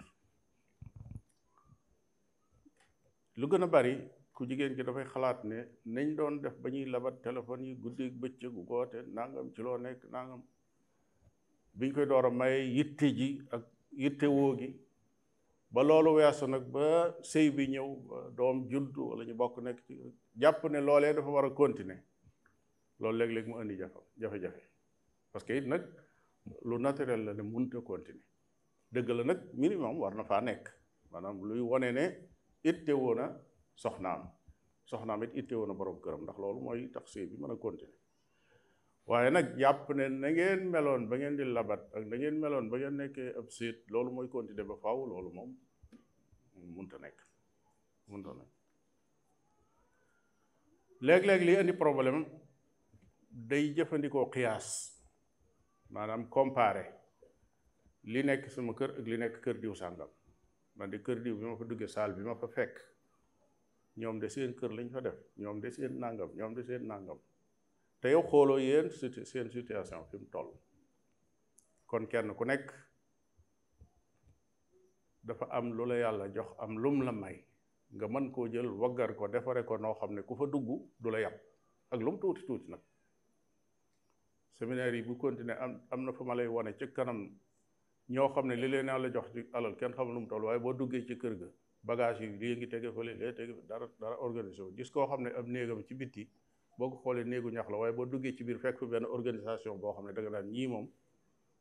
[3.40, 3.96] lu gën a bari
[4.36, 5.60] ku jigéen ki dafay xalaat ne
[5.96, 10.02] nañ doon def ba ñuy labat téléphone yi guddi bëccëgu goote nangam ci loo nekk
[10.16, 10.42] nangam
[11.78, 13.62] biñ koy door a maye yitte ji ak
[14.04, 14.70] yitte woo gi
[15.74, 16.86] ba loolu weesu nag ba
[17.32, 17.88] séy bi ñëw
[18.38, 19.94] doom judd wala ñu bokk nekk ci
[20.42, 22.02] jàpp ne loole dafa war a continuer
[23.02, 23.76] loolu léeg-léeg mu indi
[24.22, 24.64] jafe jafe
[25.32, 25.82] parce que it nag
[26.68, 27.82] lu naturel la ne mënut a
[28.94, 30.66] dëgg la nag minimum war na faa nekk
[31.12, 32.06] maanaam luy wone ne
[32.70, 33.28] itte woo na
[33.84, 34.22] soxnaam
[34.92, 37.94] soxnaam it itteewoon na borom kërëm ndax loolu mooy tax sëy bi mën a continuer
[39.10, 42.66] waaye nag jàpp ne na ngeen meloon ba ngeen di labat ak na ngeen meloon
[42.72, 45.52] ba ngeen nekkee ab séet loolu mooy continuer ba faaw loolu moom
[46.76, 47.20] munta nekk
[48.12, 48.52] munta nekk
[51.06, 52.20] léeg-léeg li indi problème
[53.52, 54.68] day jëfandikoo xiyaas
[55.94, 56.86] maanaam comparé
[58.12, 60.12] li nekk sama kër ak li nekk kër diw sàngam
[60.78, 62.78] man di kër diw bi ma fa duggee bi fa fekk
[64.02, 67.20] ñoom de seen kër lañ fa def ñoom de seen nangam ñoom de seen nangam
[68.02, 68.88] te yow xooloo yéen
[69.32, 70.50] seen situation fi mu toll
[71.90, 72.68] kon kenn ku nekk
[75.28, 77.38] dafa am lu la yàlla jox am lum la may
[77.96, 80.68] nga mën koo jël waggar ko defare ko noo xam ne ku fa dugg
[81.02, 81.38] du la yàpp
[81.94, 82.82] ak lum tuuti tuuti nag
[84.58, 87.20] séminaire yi bu continuer am am na fu ma lay wane ci kanam
[88.14, 90.60] ñoo xam ne li leen yàlla jox ci alal kenn xamul lu mu toll waaye
[90.64, 91.48] boo duggee ci kër ga
[91.86, 95.56] bagage yi lii ngi tege fële le tege dara dara organisé gis ko xamne am
[95.78, 96.24] ab ci biti
[96.78, 99.94] boko xole xoolee ñax la way bo duggé ci bir fekk fi benn organisation bo
[99.94, 100.86] xamne da nga naan ñii moom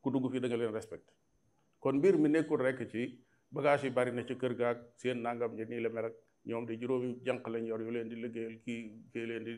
[0.03, 1.07] ku dugg fi da nga leen respect
[1.83, 3.03] kon bir mi nekkul rek ci
[3.57, 6.15] bagage yi bari na ci kër ga ak seen nangam ñi ni la mer ak
[6.49, 8.75] ñom di juróomi jank lañ yor yu leen di liggéeyal ki
[9.13, 9.53] ke leen di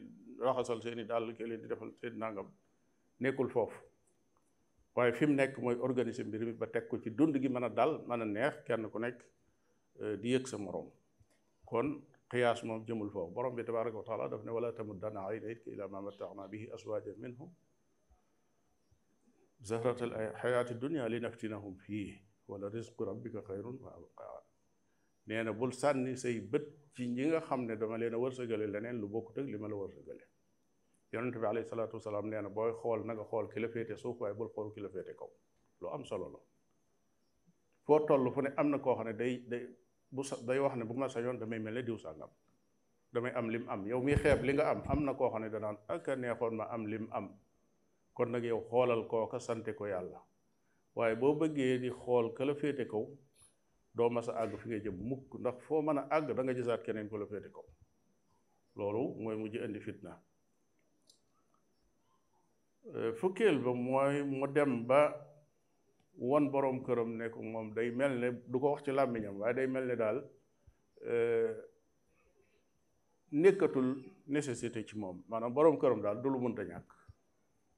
[0.47, 2.47] raxasal seen dal ke leen di defal seen nangam
[3.23, 3.77] nekkul foofu
[4.95, 7.93] waye fim nek moy organiser mbir mi ba tek ko ci dund gi meuna dal
[8.09, 9.19] meuna neex kenn ku nek
[10.21, 10.89] di yëg sa morom
[11.67, 11.89] kon
[12.31, 15.89] qiyaas moom jëmul foofu borom bi tabaraka wa taala daf ne wala tamuddanna aynayka ila
[15.89, 17.53] ma mattaxna bihi azwajan minhum
[19.61, 24.45] زهرة الحياة الدنيا لنفتنهم فيه ولرزق ربك خير وأبقى
[25.27, 28.67] nee na bul sànni say bët ci ñi nga xam ne dama leen a wërsëgale
[28.75, 30.25] leneen lu bokkut ak li ma la wërsëgale
[31.13, 33.95] yonente bi alayhi salaatu wasalaam nee na booy xool na nga xool ki la féete
[34.03, 35.31] suuf waaye bul xool ki la féete kaw
[35.81, 36.39] lu am solo la
[37.87, 39.65] foo toll fu ne am na koo xam ne day day
[40.13, 42.31] bu sa day wax ne bu ma damay mel ne diw sàngam
[43.13, 45.49] damay am lim am yow miy xeeb li nga am am na koo xam ne
[45.51, 47.33] danaan ak a neexoon ma am lim am
[48.15, 50.23] kon nag yow xoolal koo kooka sante ko yàlla
[50.95, 53.05] waaye boo bëggee di xool ka la féete kaw
[53.95, 56.53] doo mas a àgg fi nga jëm mukk ndax foo mën a àgg da nga
[56.55, 57.27] gisaat keneen ku la
[58.77, 60.13] loolu mooy mujj indi fitna
[62.97, 65.01] euh, fukkeel ba mooy mu dem ba
[66.19, 69.67] won boroom këram ne moom day mel ne du ko wax ci làmmiñam waaye day
[69.67, 70.17] mel ne daal
[71.05, 71.55] e,
[73.33, 76.89] nekkatul nécessité ci moom maanaam boroom këram daal du lu mënta ñàkk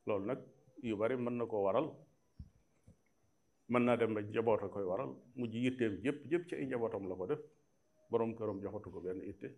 [0.07, 0.39] loolu nag
[0.83, 1.91] yu bari mën na koo waral
[3.69, 7.09] mën naa dem ba njaboot a koy waral mujj yitteem yëpp yëpp ci ay njabootam
[7.09, 7.41] la ko def
[8.11, 9.49] boroom këram joxatu ko benn itte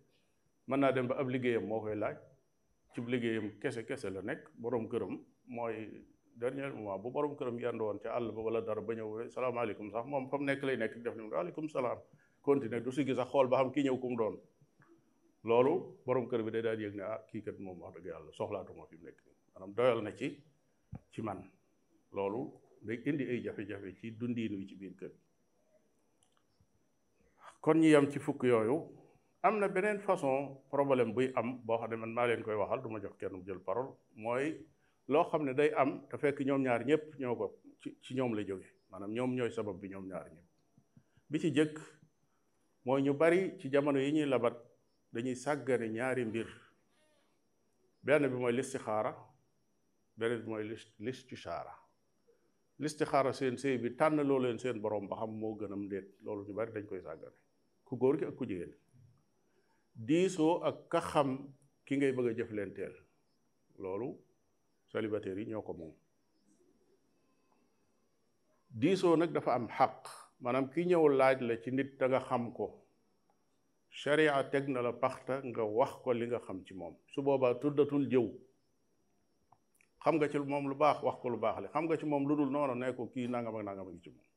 [0.67, 2.17] mën naa dem ba ab liggéeyam moo koy laaj
[2.93, 5.13] ci liggéeyam kese kese la nekk boroom këram
[5.55, 5.75] mooy
[6.39, 9.91] dernier moment bu borom këram yendu woon ca àll ba wala dara ba ñëw salaamaaleykum
[9.91, 11.97] sax moom fa nekk lay nekk def ni waaleykum salaam
[12.41, 14.35] continuer du si gis sax xam kii ñëw ku mu doon
[15.49, 15.73] loolu
[16.05, 18.73] borom kër bi day daal yëg ne ah, kii kat moom wax dëgg yàlla soxlaatu
[18.77, 19.19] ma fi mu nekk
[19.53, 20.27] maanaam doyal na ci
[21.11, 21.39] ci man
[22.17, 22.41] loolu
[22.87, 25.11] day indi ay jafe-jafe ci dundiin wi ci biir kër
[27.63, 28.77] kon ñu yem ci fukk yooyu
[29.47, 30.37] am na beneen façon
[30.73, 33.33] problème buy am boo xam ne man maa leen koy waxal du ma jox kenn
[33.37, 33.91] mu jël parole
[34.23, 34.45] mooy
[35.07, 37.45] loo xam ne day am te fekk ñoom ñaar ñëpp ñoo ko
[38.03, 40.47] ci ñoom la jóge maanaam ñoom ñooy sabab bi ñoom ñaar ñëpp
[41.31, 41.77] bi ci jëkk
[42.85, 44.55] mooy ñu bari ci jamono yi ñuy labat
[45.11, 46.47] dañuy sàggane ñaari mbir
[48.03, 49.13] benn bi mooy listixaara
[50.15, 50.85] benn bi mooy ci
[51.27, 51.35] ci
[52.79, 56.07] listixaara seen sëy bi tànn loo leen seen borom ba xam moo gën a ndéet
[56.23, 57.37] loolu ñu bari dañ koy sàggane
[57.83, 58.73] ku góor gi ak ku jigéen
[59.93, 61.29] diisoo ak ka xam
[61.85, 62.45] ki ngay bëgg a
[62.77, 62.95] teel
[63.81, 64.09] loolu
[64.91, 65.93] célibataires yi ñoo ko moom
[68.79, 69.95] diisoo nag dafa am xaq
[70.43, 72.65] maanaam ki ñëwul laaj la ci nit da nga xam ko
[74.01, 77.53] sharia teg na la paxta nga wax ko li nga xam ci moom su boobaa
[77.61, 78.27] tuddatul jëw
[80.03, 82.23] xam nga ci moom lu baax wax ko lu baax li xam nga ci moom
[82.27, 84.29] lu dul noonu ne ko kii nangam ak nangam a ngi ci moom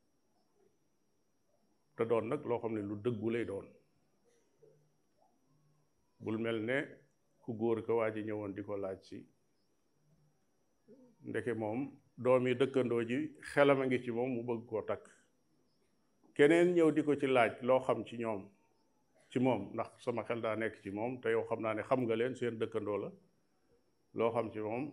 [1.96, 3.66] te doon nag loo xam ne lu dëggu lay doon
[6.22, 6.78] bul mel ne
[7.42, 9.18] ku góor ko waa ji ñëwoon di ko laaj si
[11.24, 11.80] ndeke moom
[12.26, 13.18] doom yi dëkkandoo ji
[13.50, 15.04] xelam a ngi ci moom mu bëgg koo takk
[16.34, 18.42] keneen ñëw di ko ci laaj loo xam ci ñoom
[19.30, 22.00] ci moom ndax sama xel daa nekk ci moom te yow xam naa ne xam
[22.04, 23.10] nga leen seen dëkkandoo la
[24.18, 24.84] lo xam ci moom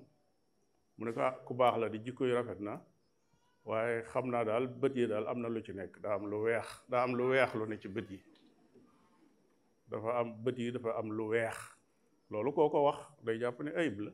[0.98, 2.74] mu ne ko ah ku baax la di jikko yu rafet na
[3.68, 6.38] waaye xam naa daal bët yi daal am na lu ci nekk daa am lu
[6.46, 8.20] weex daa am lu weex lu ne ci bët yi
[9.90, 11.58] dafa am bët yi dafa am lu weex
[12.32, 14.12] loolu koo ko wax day jàpp ne ayib la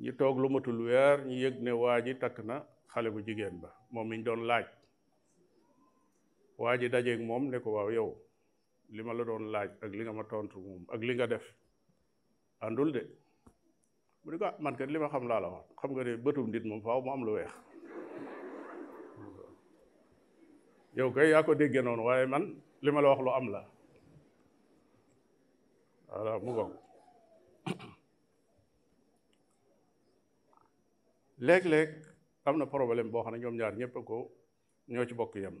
[0.00, 2.56] ñi toog lu matul weer ñu yëg ne waa ji takk na
[2.92, 4.66] xale bu jigéen ba moom mi doon laaj
[6.60, 8.10] waa ji dajeeg moom ne waaw yow
[8.94, 11.44] li ma la doon laaj ak li nga ma tontu moom ak li nga def
[12.66, 13.02] àndul de
[14.22, 15.48] mu ne ko ah, man kat li ma xam laa la
[15.80, 17.52] xam nga ne bëtum nit moom faaw mu am lu weex
[20.98, 22.44] yow kay yaa ko déggee noonu waaye man
[22.84, 23.60] lima la wax lu am la
[26.08, 26.72] voilà mu ngoog
[31.42, 31.90] léeg-léeg
[32.46, 34.30] am na problème boo xam ne ñoom ñaar ñëpp ko
[34.88, 35.56] ñoo ci bokk yem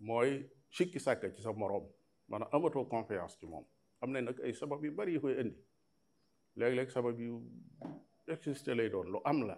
[0.00, 1.84] mooy sikki sàkk ci sa moroom
[2.28, 3.64] maanaam amatoo confiance ci mom,
[4.00, 5.56] am na nag ay sabab yu bari yu koy indi
[6.58, 7.38] léeg-léeg sabab yu
[8.26, 9.56] existé lay doon lu am la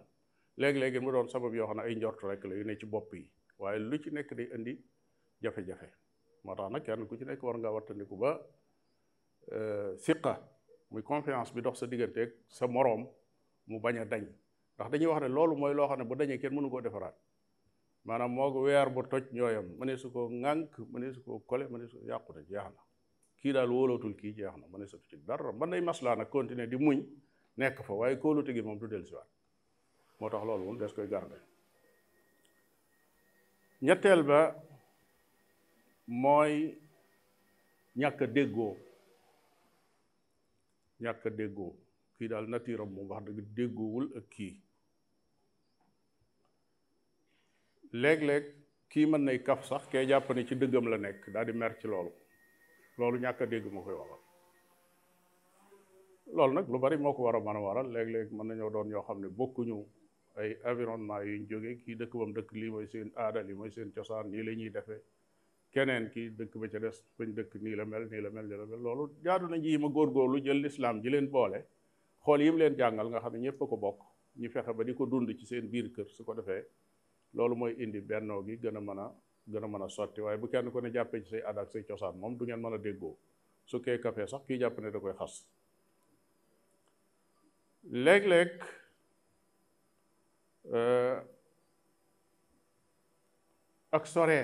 [0.61, 3.15] léeg-léegi mu doon sabab yoo xam ne ay njort rek la yu ne ci bopp
[3.15, 3.25] yi
[3.59, 4.75] waaye lu ci nekk day indi
[5.41, 5.89] jafe-jafe
[6.45, 8.31] moo tax nag kenn ku ci nekk war ngaa wattandiku ba
[9.53, 10.35] euh, siqa
[10.91, 13.03] muy confiance bi dox sa digganteeg sa morom,
[13.67, 14.27] mu bañ a dañ
[14.83, 17.15] ndax dañuy wax ne loolu mooy loo xam ne bu dañee kenn mënu koo defaraat
[18.05, 21.67] maanaam moo ko weer bu toj ñooyam mënee su koo ŋànk mënee su koo kole
[21.69, 22.83] mënee su yàqu na jeex na
[23.41, 26.69] kii daal wóolootul kii jeex na mënee su ci dara mën nay maslaa nag continuer
[26.69, 26.99] di muñ
[27.57, 29.29] nekk fa waaye kóolute gi moom du del siwaat
[30.21, 31.37] moo tax loolu moom des koy garde
[33.83, 34.41] ñetteel ba
[36.07, 36.55] mooy
[38.01, 38.77] ñàkk a déggoo
[41.03, 41.73] ñàkk a déggoo
[42.19, 44.62] kii daal natiiram moom wax dëgg déggoowul ak kii
[47.93, 48.45] léeg-léeg
[48.93, 51.73] kii mën nay kaf sax kee jàpp ne ci dëggam la nekk daal di mer
[51.81, 52.13] ci loolu
[52.99, 54.21] loolu ñàkk a dégg moo koy waxal
[56.37, 58.71] loolu nag lu bari moo ko war a mën a waral léeg-léeg mën na nañoo
[58.71, 59.79] doon ñoo xam ne bokkuñu
[60.39, 61.21] ay environnement
[61.51, 64.53] yu ñu kii dëkk bam dëkk lii seen aada lii mooy seen cosaan nii la
[64.61, 65.03] ñuy defee
[65.73, 68.57] keneen kii dëkk ba ca des bañ dëkk nii la mel nii la mel nii
[68.61, 71.61] la mel loolu jaadu na nji ma góorgóorlu jël lislaam ji leen boole
[72.25, 74.01] xool yim leen jàngal nga xam ne ñëpp ko bokk
[74.41, 76.65] ñu fexe ba di ko dund ci seen biir kër su ko defee
[77.37, 79.07] loolu mooy indi bennoo gi gën a mën a
[79.53, 81.83] gën mën a sotti waaye bu kenn ku ne jàppee ci say aada ak say
[82.21, 83.17] moom du ngeen a déggoo
[83.71, 85.35] su kee kafe sax kii jàpp ne da koy xas
[88.05, 88.53] léeg-léeg
[90.79, 91.19] euh,
[93.97, 94.41] ak sore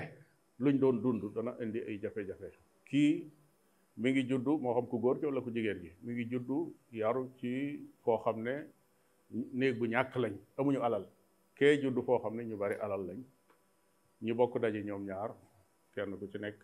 [0.62, 2.48] luñ doon dund dana indi ay jafe-jafe
[2.88, 3.12] kii
[4.00, 6.56] mu ngi juddu moo xam ku góor ki walla ku jigéen gi mi ngi juddu
[7.00, 7.52] yaru ci
[8.02, 8.54] foo xam ne
[9.58, 11.06] néeg bu ñàkk lañ amuñu alal
[11.58, 13.20] kee judd foo xam ne ñu bari alal lañ
[14.26, 15.30] ñu bokk daje ñoom ñaar
[15.94, 16.58] kenn ku ci nekk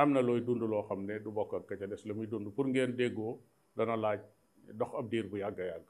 [0.00, 2.26] am na looy dund loo xam ne du bokk ak ka ca des la muy
[2.32, 3.32] dund pour ngeen déggoo
[3.76, 4.20] dana laaj
[4.78, 5.88] dox ab diir bu yàgg a yàgg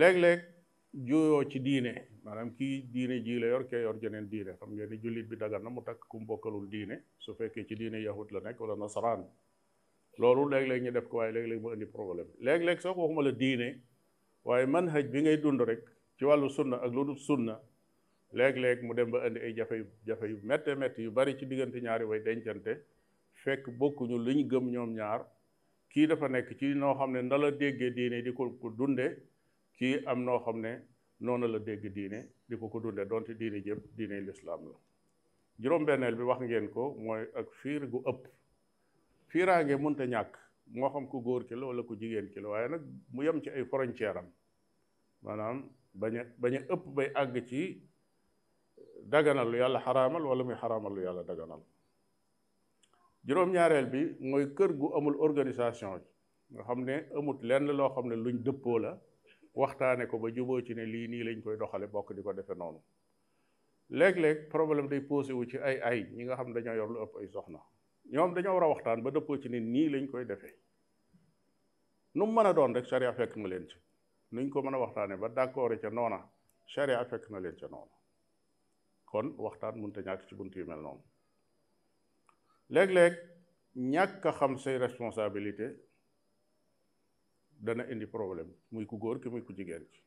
[0.00, 0.40] léeg-léeg
[1.08, 1.94] juyoo ci diine
[2.24, 5.36] maanaam kii diine ji la yor kee yor jeneen diine xam ngeen ni jullit bi
[5.42, 8.58] dagan na mu takk kum mu bokkalul diine su fekkee ci diine yahut la nekk
[8.62, 9.22] wala nasaraan
[10.20, 13.32] loolu léeg-léeg ñu def ko waaye léeg-léeg mu indi problème léeg-léeg soo ko waxuma la
[13.42, 13.68] diine
[14.46, 15.84] waaye manhaj bi ngay dund rek
[16.18, 17.58] ci wàllu sunna ak lu dul sunna
[18.38, 21.46] léeg-léeg mu dem ba indi ay jafe yu jafe yu métte métti yu bari ci
[21.46, 22.72] diggante ñaari way dencante
[23.42, 25.20] fekk bokkuñu lu ñu gëm ñoom ñaar
[25.92, 29.06] kii dafa nekk ci noo xam ne na la déggee di ko ko dunde
[29.78, 30.72] kii am noo xam ne
[31.18, 34.76] noonu la dégg diine di ko ko dunde donte diine jëpp diine lislaam la
[35.60, 38.20] juróom-benneel bi wax ngeen ko mooy ak fiir gu ëpp
[39.30, 40.32] fiiraange mënta ñàkk
[40.78, 42.82] moo xam ko góor ki la wala ku jigéen ki la waaye nag
[43.14, 44.22] mu yem ci ay frontière
[45.22, 45.56] maanaam
[46.00, 47.60] bañ a bañ a ëpp bay àgg ci
[49.12, 51.62] daganal lu yàlla xaraamal wala muy xaraamal lu yàlla daganal
[53.26, 55.88] juróom-ñaareel bi mooy kër gu amul organisation
[56.52, 58.92] nga xam ne amut lenn loo xam ne luñ dëppoo la
[59.60, 62.54] waxtaane ko ba juboo ci ne lii nii lañ koy doxale bokk di ko defe
[62.60, 62.80] noonu
[63.98, 66.98] léeg-léeg problème day posé wu ci ay ay ñi nga xam ne dañoo yor lu
[67.04, 67.60] ëpp ay soxna
[68.12, 70.56] ñoom dañoo war a waxtaan ba dëppoo ci ne nii lañ koy defee
[72.16, 73.76] nu mu mën a doon rek sariya fekk na leen ci
[74.34, 76.18] nañ ko mën a waxtaanee ba d'accord ca noona
[76.72, 77.96] charia fekk na leen ca noona
[79.10, 81.04] kon waxtaan mënut a ñàkk ci bunt yu mel noonu
[82.74, 83.14] léeg-léeg
[83.92, 85.66] ñàkk a xam say responsabilité
[87.64, 90.00] dana indi problème muy ku góor ki muy ku jigéen ci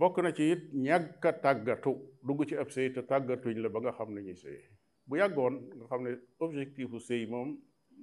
[0.00, 1.92] bokk na ci it ñàkk a tàggatu
[2.26, 4.58] dugg ci ab sëy te tàggatuñ la ba nga xam ne ñuy sëy
[5.06, 6.10] bu yàggoon nga xam ne
[6.44, 7.50] objectifu sëy moom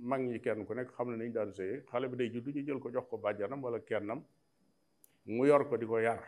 [0.01, 2.61] mag ñi kenn ku nekk xam ne nañ daan sëye xale bi day juddu ñu
[2.65, 4.19] jël ko jox ko bàjjanam wala kennam
[5.25, 6.23] mu yor ko di ko yar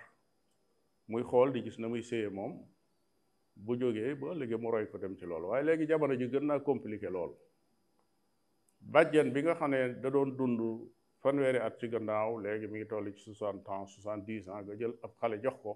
[1.09, 2.53] muy xool di gis na muy sëye moom
[3.65, 6.45] bu jógee boo léegi mu roy ko dem ci loolu waaye léegi jamono ji gën
[6.49, 7.35] naa compliqué loolu
[8.93, 10.59] bàjjan bi nga xam ne da doon dund
[11.21, 14.73] fanweeri at ci gannaaw léegi mi ngi toll ci soixante ans soixante dix ans nga
[14.79, 15.71] jël ab xale jox ko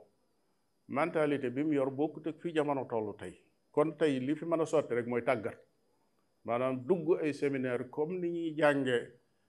[0.98, 3.36] mentalité bi mu yor bokkut ak fi jamono tollu tey
[3.74, 5.58] kon tey li fi mën a sotti rek mooy tàggat
[6.48, 8.98] maanaam dugg ay séminaire comme ni ñuy jànge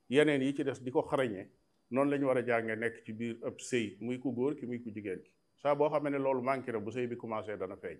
[0.09, 1.51] yeneen yi ci des di ko xarañe
[1.91, 4.67] noonu la ñu war a jànge nekk ci biir ab sëy muy ku góor ki
[4.67, 7.57] muy ku jigéen ki saa boo xamee ne loolu manqué na bu sëy bi commencé
[7.59, 7.99] dana feeñ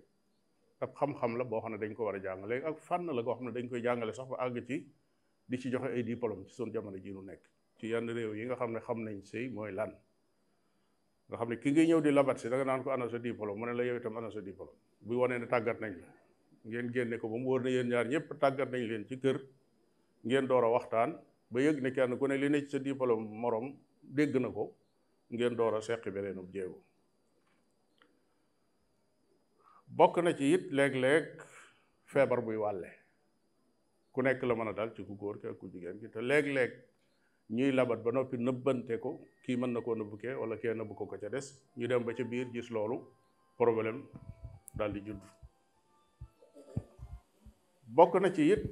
[0.83, 3.35] ab xam-xam la boo xam ne dañ ko war a jàng ak fànn la goo
[3.35, 4.77] xam ne dañ koy jàngale sax ba àgg ci
[5.49, 7.43] di ci joxe ay diplôme ci suñu jamono ji nu nekk
[7.77, 9.91] ci yenn réew yi nga xam ne xam nañ sëy mooy lan
[11.27, 13.17] nga xam ne ki ngay ñëw di labat si da nga naan ko ana sa
[13.19, 14.71] diplôme mu ne la yow itam ana sa diplôme
[15.05, 16.07] buy wanee ne tàggat nañ la
[16.65, 19.37] ngeen génne ko ba mu wóor na yéen ñaar ñëpp tàggat nañ leen ci kër
[20.25, 21.09] ngeen door a waxtaan
[21.51, 23.67] ba yëg ne kenn ku ne li ne ci sa diplôme morom
[24.17, 24.65] dégg na ko
[25.33, 26.77] ngeen door a seqi beneenub jéego
[29.97, 31.25] bokk na ci it léeg-léeg
[32.11, 32.89] feebar buy wàlle
[34.13, 36.71] ku nekk la mën a dal ci ku góor ki ku jigéen ki te léeg-léeg
[37.55, 39.11] ñuy labat ba noppi nëbbante ko
[39.45, 41.45] kii mën na koo nëbb kee wala kee nëbb ko ko ca des
[41.77, 42.97] ñu dem ba ca biir gis loolu
[43.57, 43.97] problème
[44.77, 45.21] dal di judd
[47.95, 48.63] bokk na ci it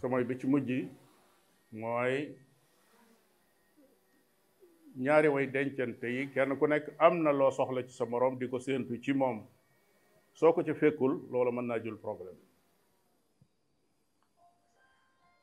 [0.00, 0.70] te mooy bi ci mujj
[1.80, 2.16] mooy
[5.06, 8.48] ñaari way dencante yi kenn ku nekk am na loo soxla ci sa moroom di
[8.50, 9.38] ko séentu ci moom
[10.38, 12.38] soo ko ci fekkul loolu mën naa jul problème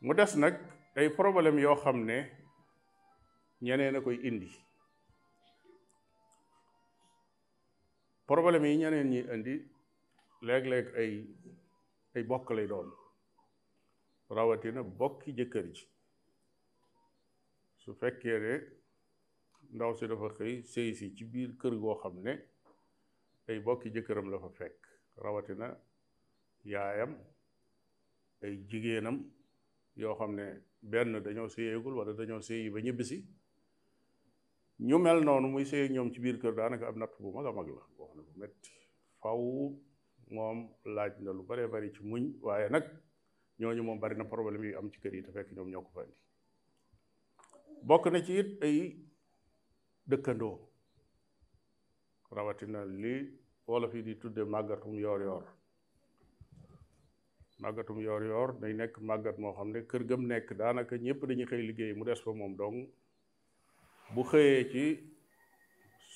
[0.06, 0.56] mu des nag
[0.98, 2.18] ay problème yoo xam ne
[3.66, 4.50] ñeneen a koy indi
[8.30, 9.56] problème yi ñeneen ñi indi
[10.48, 11.14] léeg-léeg ay
[12.16, 12.90] ay bokk lay doon
[14.38, 15.86] rawatina bokki jëkkër ji
[17.84, 18.54] su fekkee ne
[19.76, 22.34] ndaw si dafa xëy sëy si ci biir kër goo xam ne
[23.50, 24.88] ay bokki jëkkëram la fa fekk
[25.26, 25.70] rawatina
[26.74, 27.14] yaayam
[28.44, 29.18] ay jigéenam
[30.02, 30.46] yoo xam ne
[30.92, 33.18] benn dañoo séyeegul wala dañoo séyi ba ñibbisi
[34.90, 37.52] ñu mel noonu muy séy ñoom ci biir kër daanaka am natt bu mag a
[37.58, 38.72] mag la boo xam ne bu metti
[39.22, 39.40] faw
[40.36, 40.64] moom
[40.98, 42.86] laaj na lu bëree bëri ci muñ waaye nag
[43.60, 46.02] ñooñu moom bari na problème yu am ci kër yi te fekk ñoom ñoo fa
[46.06, 46.18] indi
[47.88, 48.78] bokk na ci it ay
[50.10, 50.58] dëkkandoo
[52.36, 53.14] rawatina li
[53.68, 55.46] wolof yi di tudde màggatum yoor yoor
[57.62, 61.22] màggatum yoor yoor day nekk màggat moo xam ne kër ga mu nekk daanaka ñëpp
[61.28, 62.78] dañuy xëy liggéey mu des fa moom dong
[64.14, 64.84] bu xëyee ci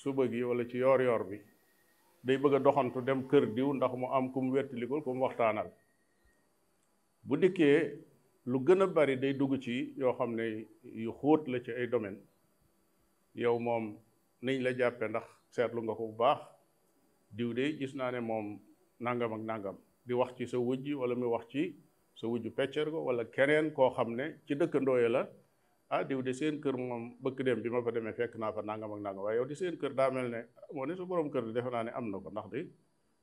[0.01, 1.37] suba gi wala ci yoor yoor bi
[2.27, 5.21] day bëgg a doxantu dem kër diw ndax mu am ku mu wettalikul ku mu
[5.25, 5.69] waxtaanal
[7.27, 7.77] bu dikkee
[8.51, 10.45] lu gën a bari day dugg ci yoo xam ne
[11.03, 12.19] yu xóot la ci ay domaine
[13.43, 13.83] yow moom
[14.45, 15.25] niñ la jàppe ndax
[15.55, 16.39] seetlu nga ko bu baax
[17.37, 18.45] diw de gis naa ne moom
[19.05, 21.63] nangam ak nangam di wax ci sa wujj wala mu wax ci
[22.19, 25.21] sa wujju peccer ko wala keneen koo xam ne ci dëkkandooye la
[25.89, 28.61] ah diw de seen kër moom bëkk dem bi ma fa demee fekk naa fa
[28.61, 30.41] nangam ak nangam waaye yow di seen kër daa mel ne
[30.75, 32.61] moo ne su borom kër di defe naa ne am na ko ndax di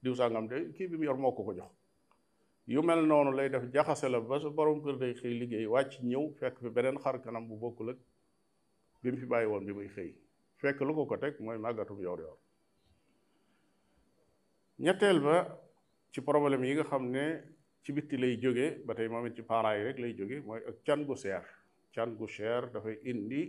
[0.03, 1.71] diw sàngam de kii bi mu yor moo ko ko jox
[2.75, 5.93] yu mel noonu lay def jaxase la ba su borom kër day xëy liggéey wàcc
[6.11, 7.99] ñëw fekk fi beneen xar kanam bu bokkul ak
[9.03, 10.11] bi mu fi bàyyi woon bi muy xëy
[10.61, 12.39] fekk lu ko ko teg mooy màggatum yoor yoor
[14.85, 15.37] ñetteel ba
[16.13, 17.25] ci problème yi nga xam ne
[17.83, 20.77] ci bitti lay jóge ba tey moom ci parents yi rek lay jóge mooy ak
[20.87, 21.45] can gu seer
[21.97, 23.43] can gu cher dafay indi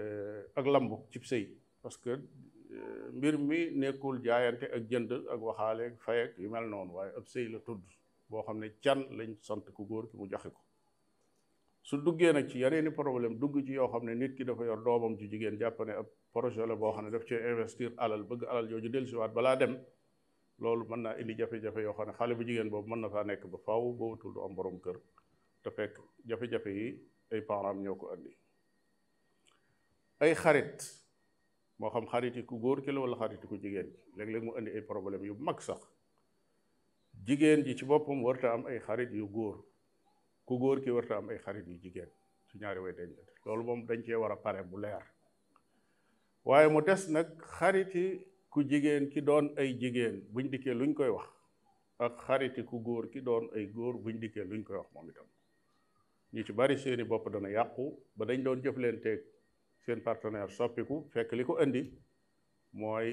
[0.00, 1.46] eh, ak lambu cib sëy
[1.82, 6.50] parce que eh, mbir mi nekkul jaayante ak jënd ak waxaale ak fay ak yu
[6.50, 7.82] mel noonu waaye ab sëy la tudd
[8.30, 10.60] boo xam ne can lañ sant ku góor ki mu joxe ko
[11.82, 14.80] su duggee nag ci yeneeni problème dugg ci yoo xam ne nit ki dafa yor
[14.86, 18.22] doomam ci jigéen jàpp ne ab projet la boo xam ne daf cee investir alal
[18.30, 19.72] bëgg alal jooju dellusiwaat balaa dem
[20.62, 23.24] loolu mën naa indi jafe-jafe yoo xam ne xale bu jigéen boobu mën na faa
[23.26, 24.54] nekk ba faw ba wutul du am
[24.86, 24.98] kër
[25.64, 26.86] te fekk jafe-jafe yi
[27.32, 28.32] ay param ñoo ko andi
[30.24, 30.78] ay xarit
[31.78, 33.16] moo xam xarit ku góor ki la wala
[33.50, 35.80] ku jigéen ji léeg-léeg mu andi ay problème yu mag sax
[37.26, 39.56] jigéen ji ci boppam warta am ay xarit yu góor
[40.46, 42.10] ku góor ki warta am ay xarit yu jigéen
[42.48, 43.10] su ñaari way dañ
[43.44, 45.04] loolu moom dañ cee war a pare bu leer
[46.48, 47.92] waaye mu des nag xarit
[48.52, 51.28] ku jigéen ki doon ay jigéen buñ dikkee luñ koy wax
[52.04, 55.26] ak xarit ku góor ki doon ay góor buñ dikkee luñ koy wax moom itam
[56.32, 57.82] ñu ci bari seeni bopp dana yàqu
[58.16, 59.20] ba dañ doon leen teeg
[59.84, 61.82] seen partenaire soppiku fekk li ko indi
[62.72, 63.08] mooy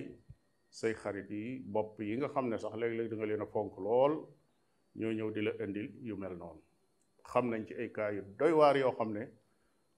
[0.70, 1.44] say xarit yi
[1.74, 4.14] bopp yi nga xam ne sax léeg-léeg da leen a fonk lool
[5.00, 6.62] ñoo ñëw di la indil yu mel noonu
[7.32, 9.24] xam nañ ci ay cas yu doy waar yoo xam ne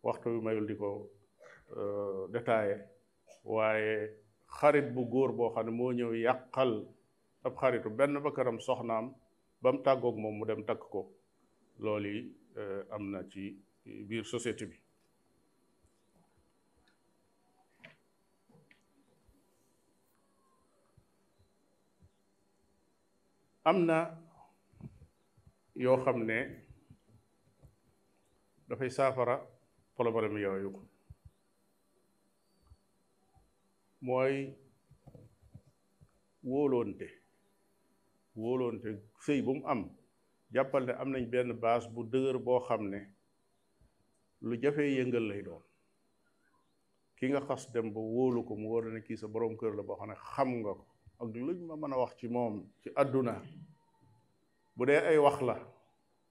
[0.06, 0.90] waxtu yu mayul di ko
[1.82, 2.78] euh, détaillé
[3.54, 3.94] waaye
[4.58, 6.74] xarit bu góor boo xam ne moo ñëw yàqal
[7.46, 9.06] ab xaritu benn ba këram soxnaam
[9.62, 11.02] ba tàggook moom mu dem takk ko
[11.84, 12.24] loolu yi
[12.60, 13.54] Euh, am na ci
[14.08, 14.78] biir société bi
[23.70, 24.00] am na
[25.84, 26.38] yoo xam ne
[28.68, 29.36] dafay saafara
[29.96, 30.70] problème yooyu
[34.06, 34.34] mooy
[36.50, 37.08] wóoloonte
[38.42, 38.90] wóoloonte
[39.24, 39.82] sëy bu mu am
[40.56, 43.00] jàppal ne am nañ benn base bu dëgër boo xam ne
[44.48, 45.64] lu jafee yëngal lay doon
[47.18, 49.84] ki nga xas dem ba wóolu ko mu wóor ne kii sa borom kër la
[49.88, 50.84] boo xam ne xam nga ko
[51.22, 53.36] ak luñ ma mën a wax ci moom ci àdduna
[54.76, 55.56] bu dee ay wax la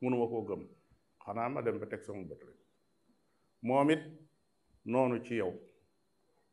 [0.01, 0.63] mënuma koo gëm
[1.25, 2.59] xanaa ma dem ba teg sama bët rek
[3.67, 4.03] moom it
[4.93, 5.53] noonu ci yow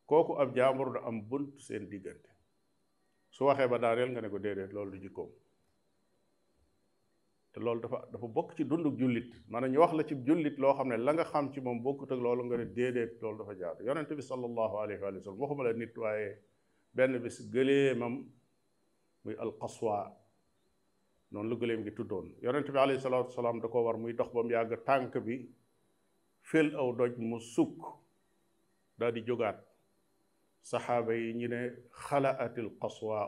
[0.09, 2.29] kooku ab jaambur am bunt seen diggante
[3.33, 5.29] su waxee ba daaneel nga ne ko déedéet loolu du jikkoom
[7.55, 10.73] te loolu dafa dafa bokk ci dunduk jullit maanaam ñu wax la ci jullit loo
[10.77, 13.53] xam ne la nga xam ci moom bokkut ak loolu nga ne déedéet loolu dafa
[13.61, 16.27] jaar yonent bi sallallahu alayhi wa sallam waxuma la nit waaye
[16.95, 18.15] benn bis gëleemam
[19.23, 19.97] muy alqaswa
[21.31, 24.29] noonu lu gëleem gi tuddoon yonent bi alayhi salaatu wasalaam da ko war muy dox
[24.35, 25.35] ba yàgg tànk bi
[26.51, 27.79] fël aw doj mu sukk
[28.97, 29.59] daal di jógaat
[30.71, 31.61] saxaaba yi ñu ne
[32.03, 33.27] xalaatil qaswaa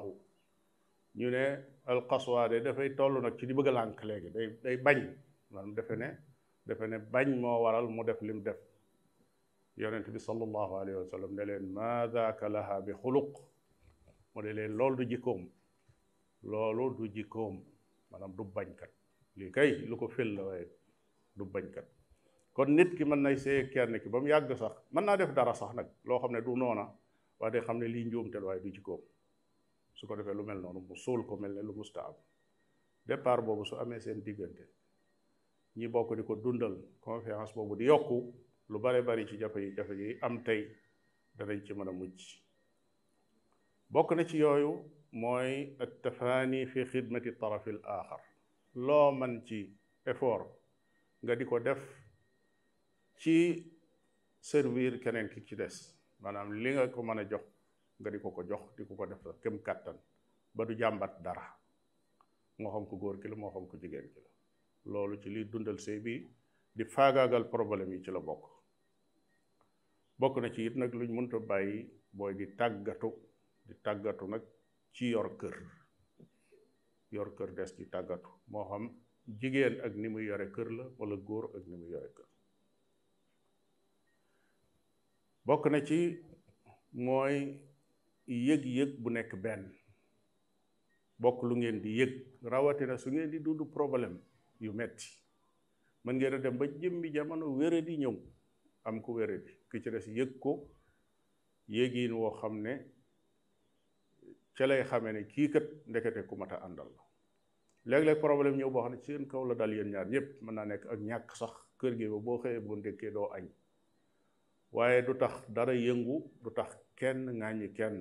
[1.18, 1.44] ñu ne
[1.86, 5.00] alxaswa de dafay toll nag ci di bëgg a lànk léegi day day bañ
[5.52, 6.08] maanaam defe ne
[6.68, 8.58] defe ne bañ moo waral mu def lim def
[9.82, 13.30] yonent bi sallallahu alayhi wa sallam ne leen ma daaka laha bi xuluq
[14.34, 15.42] mu ne leen loolu du jikkoom
[16.52, 17.56] loolu du jikkoom
[18.12, 18.92] maanaam du bañkat
[19.38, 20.66] lii kay lu ko fil la waaye
[21.38, 21.86] du bañkat
[22.56, 25.32] kon nit ki mën nay see kenn ki ba mu yàgg sax mën naa def
[25.38, 26.86] dara sax nag loo xam ne du noona
[27.40, 29.02] waaye xam ne lii njuumte waaye du jikkoom
[29.98, 32.16] su ko defee lu mel noonu mu suul ko mel ne lu musta am
[33.10, 34.64] départ boobu su amee seen diggante
[35.78, 38.18] ñi bokk di ko dundal confiance boobu di yokku
[38.72, 40.62] lu bare bari ci jafe yi jafe yi am tey
[41.38, 42.20] danañ ci mën a mujj
[43.94, 44.72] bokk na ci yooyu
[45.22, 45.52] mooy
[45.84, 48.22] attafaani fi xidmati tarafi l axar
[48.86, 49.60] loo man ci
[50.12, 50.48] effort
[51.24, 51.82] nga di ko def
[53.22, 53.38] ci
[54.50, 55.74] servir keneen ki ci des
[56.22, 57.46] maanaam li nga ko mën a jox
[58.00, 59.98] nga di ko ko jox di ko ko def kem katan
[60.56, 61.48] ba du jambat dara
[62.62, 64.22] mo xam ko gor ki lu mo xam ko jigen ki
[64.92, 66.16] lolu ci li dundal sey bi
[66.78, 68.44] di faagaagal problème yi ci la Bok
[70.20, 71.12] bok na ci it nak luñ
[71.46, 71.92] bayyi
[72.38, 73.10] di tagatu
[73.68, 74.44] di tagatu nak
[74.94, 75.56] ci yor keur
[77.16, 78.84] yor keur des di tagatu mo xam
[79.40, 82.30] jigen ak ni muy yoré keur la wala gor ak ni muy yoré keur
[85.48, 86.02] bok na ci
[87.06, 87.67] moy
[88.28, 89.70] yëg-yëg bu nekk benn
[91.24, 92.12] bokk lu ngeen di yëg
[92.88, 94.20] na su ngeen di dund problème
[94.60, 95.08] yu metti
[96.04, 98.16] mën ngeen dem ba jëmmi jamono wéré di ñëw
[98.84, 100.70] am ku wéré di ki ci des yëg ko
[101.68, 102.74] yéegiin woo xam ne
[104.54, 107.06] ca lay xamee ne kii kat ndekete ku mata a àndal la
[107.98, 110.66] léeg-léeg problème ñëw boo xam ne seen kaw la dal yéen ñaar ñëpp mën naa
[110.66, 113.46] nekk ak ñàkk sax kër gi ba boo xëyee añ
[114.72, 117.98] waaye du tax dara yëngu du tax kenn ŋàññi kenn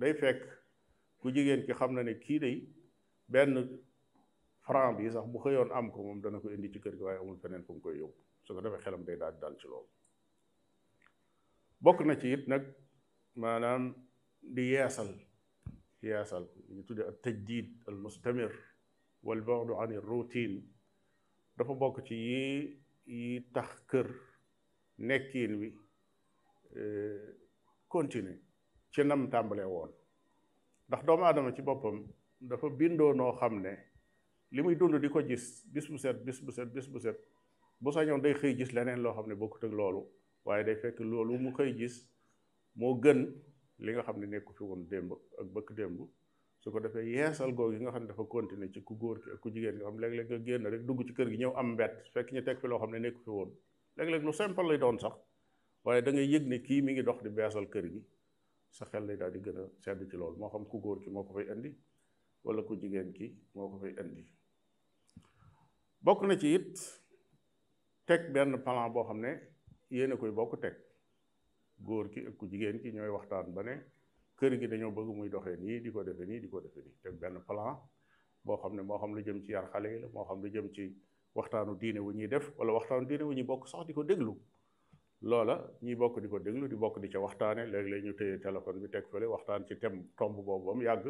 [0.00, 0.40] day fekk
[1.20, 2.56] ku jigéen ki xam na ne kii day
[3.32, 3.54] benn
[4.66, 7.20] franc bi sax bu xëyoon am ko moom dana ko indi ci kër gi waaye
[7.22, 9.90] amul feneen fu mu koy yóbbu su ko defee xelam day daal dal ci loolu
[11.84, 12.64] bokk na ci it nag
[13.42, 13.82] maanaam
[14.54, 15.10] di yeesal
[16.08, 16.44] yeesal
[16.74, 18.52] ñu tudde ak tajdid al mustamir
[19.26, 20.56] wal ba'du an routine
[21.56, 22.44] dafa bokk ci yi
[23.18, 24.08] yi tax kër
[25.08, 25.68] nekkiin wi
[27.94, 28.40] continuer
[28.94, 29.90] ci nam tàmbalee woon
[30.88, 32.04] ndax doomu aadama ci boppam
[32.40, 33.72] dafa bindoo noo xam ne
[34.52, 37.18] li muy dund di ko gis bis bu set bis bu set bis bu set
[37.80, 40.02] bu sañoon day xëy gis leneen loo xam ne bokkut ak loolu
[40.44, 41.94] waaye day fekk loolu mu koy gis
[42.76, 43.20] moo gën
[43.78, 45.98] li nga xam ne nekku fi woon démb ak bëkk démb
[46.60, 49.28] su ko defee yeesal googu yi nga xam ne dafa continuer ci ku góor ki
[49.34, 51.68] ak ku jigéen nga xam léeg-léeg nga génn rek dugg ci kër gi ñëw am
[51.74, 53.50] mbett fekk ñu teg fi loo xam ne nekku fi woon
[53.96, 55.16] léeg-léeg lu simple lay doon sax
[55.84, 58.00] waaye da ngay yëg ne kii mi ngi dox di beesal kër gi
[58.70, 61.08] sa xel lay daal di gën a sedd ci loolu moo xam ku góor ki
[61.14, 61.70] moo ko fay indi
[62.46, 64.22] wala ku jigéen ki moo ko fay indi
[66.04, 66.72] bokk na ci it
[68.08, 69.32] teg benn plan boo xam ne
[69.96, 70.74] yéen a koy bokk teg
[71.88, 73.74] góor ki ak ku jigéen ki ñooy waxtaan ba ne
[74.38, 76.96] kër gi dañoo bëgg muy doxee nii di ko defee nii di ko defee nii
[77.02, 77.76] teg benn plan
[78.46, 80.48] boo xam ne moo xam lu jëm ci yar xale yi la moo xam lu
[80.54, 80.84] jëm ci
[81.36, 84.34] waxtaanu diine wu ñuy def wala waxtaanu diine wu ñuy bokk sax di ko déglu
[85.22, 88.38] loola ñuy bokk di ko déglu di bokk di ca waxtaane léegi léeg ñu téye
[88.40, 91.06] téléphone bi teg fële waxtaan ci tem tomb boobu ba mu yàgg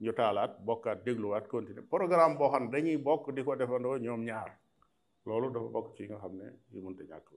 [0.00, 4.24] ñu taalaat bokkaat dégluwaat continuer programme boo xam ne dañuy bokk di ko defandoo ñoom
[4.24, 4.50] ñaar
[5.26, 7.28] loolu dafa bokk ci yi nga xam ne yu mënta ñàkk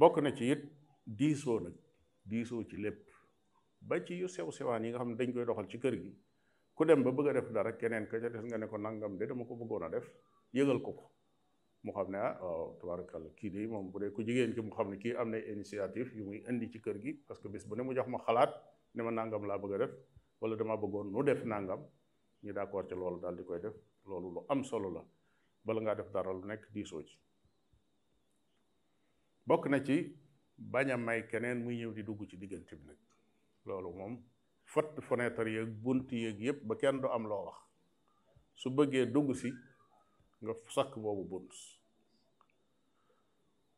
[0.00, 0.62] bokk na ci it
[1.06, 1.74] diisoo nag
[2.30, 3.02] diisoo ci lépp
[3.80, 6.12] ba ci yu sew sewaan yi nga xam ne dañ koy doxal ci kër gi
[6.74, 9.16] ku dem ba bëgg a def dara keneen ka ca des nga ne ko nangam
[9.18, 10.06] de dama ko bëggoon a def
[10.54, 11.04] yëgal ko ko
[11.84, 14.70] mu xam ne ah waaw tabaarakàlla kii de moom bu dee ku jigen ki mu
[14.76, 17.82] xam ki kii initiative yu muy andi ci kër gi parce que bes bu ne
[17.86, 18.50] mu jox ma xalaat
[18.94, 19.90] ne ma nangam la bëgg def
[20.40, 21.80] wala dama bëggoon nu def nangam
[22.44, 23.74] ñu d'accord accord ci loolu dal di koy def
[24.08, 25.02] loolu lu am solo la
[25.66, 27.16] bala nga def dara lu nekk diisoo ci
[29.48, 29.96] bok na ci
[30.72, 32.98] baña may keneen muy ñew di dugg ci diggante bi nag
[33.66, 34.14] loolu mom
[34.72, 37.58] fat fenêtre yeek bunti yeek yépp ba kenn do am lo wax
[38.60, 39.50] su bëggee dugg si
[40.44, 41.50] nga sakk boobu bunt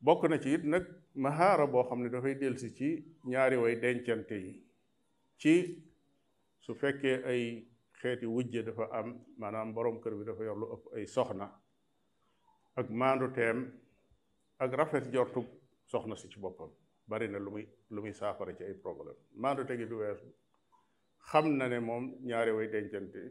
[0.04, 0.84] bokk na ci it nag
[1.24, 2.88] mahaara boo xam ne dafay delsi ci
[3.30, 4.52] ñaari way dencante yi
[5.40, 5.52] ci
[6.64, 7.42] su fekkee ay
[8.00, 9.08] xeeti wujje dafa am
[9.40, 11.46] maanaam borom kër bi dafa yor lu ëpp ay soxna
[12.78, 13.58] ak maandu teem
[14.62, 15.40] ak rafet jortu
[15.90, 16.70] soxna si ci boppam
[17.10, 20.28] bari na lu muy lu muy saafara ci ay problème maandu tegi du weesu
[21.28, 23.22] xam na ne moom ñaari way dencante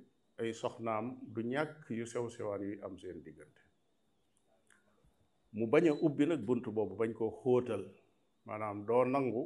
[0.42, 3.62] ay soxnaam du ñàkk yu sew sewaan yuy am seen diggante
[5.58, 7.84] mu bañ a ubbi nag bunt boobu bañ koo xóotal
[8.46, 9.44] maanaam doo nangu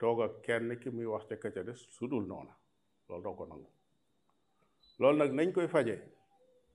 [0.00, 2.54] toog ak kenn ki muy wax ca këca des su dul noona
[3.08, 3.70] loolu doo ko nangu
[5.00, 5.94] loolu nag nañ koy faje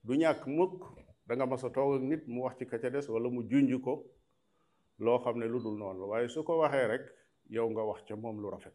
[0.06, 0.78] du ñàkk mukk
[1.26, 3.94] danga nga mas a toog nit mu wax ci këca des wala mu junj ko
[5.04, 7.04] loo xam ne lu dul noonu la waaye su ko waxee rek
[7.54, 8.74] yow nga wax ca moom lu rafet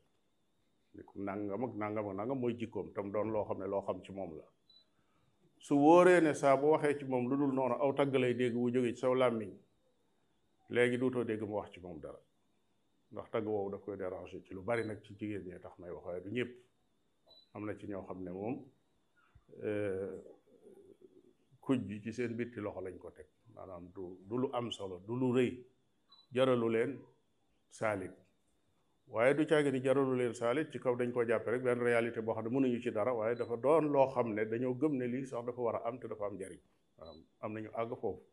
[0.95, 3.81] ne ko nangam ak nangam ak nangam mooy jikkoom tam doon loo xam ne loo
[3.85, 4.43] xam ci moom la
[5.65, 8.55] su wóoree ne saa boo waxee ci moom lu dul noonu aw tagg lay dégg
[8.61, 9.51] wu jógee ci saw làmmiñ
[10.73, 12.19] léegi duutoo dégg mu wax ci moom dara
[13.11, 15.91] ndax tagg woowu daf koy déranger ci lu bari nag ci jigéen ñee tax may
[15.95, 16.51] wax waaye du ñëpp
[17.53, 18.55] am na ci ñoo xam ne moom
[19.67, 20.17] eh,
[21.63, 24.95] kuj bi ci seen bitti loxo lañ ko teg maanaam du du lu am solo
[25.07, 25.51] du lu rëy
[26.33, 26.91] jaralu leen
[27.79, 28.11] saalit
[29.11, 32.21] waye du ciagne ni jaralu leen saalit ci kaw dañ ko japp rek ben realité
[32.21, 35.43] bo xamne mënuñu ci dara waye dafa doon lo xamne dañu gëm ne li sax
[35.45, 36.59] dafa wara am te dafa am jari
[37.43, 38.23] am nañu ag fofu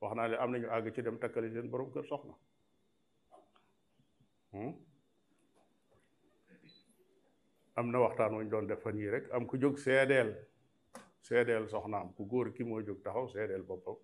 [0.00, 2.34] waxna le am nañu ag ci dem takali seen borom keur soxna
[4.52, 4.74] hmm?
[7.74, 10.30] am na waxtaan wuñ doon def fan yii rek am ku sédel
[11.22, 13.94] sédel soxna am ku goor ki mo jog taxaw sédel bopam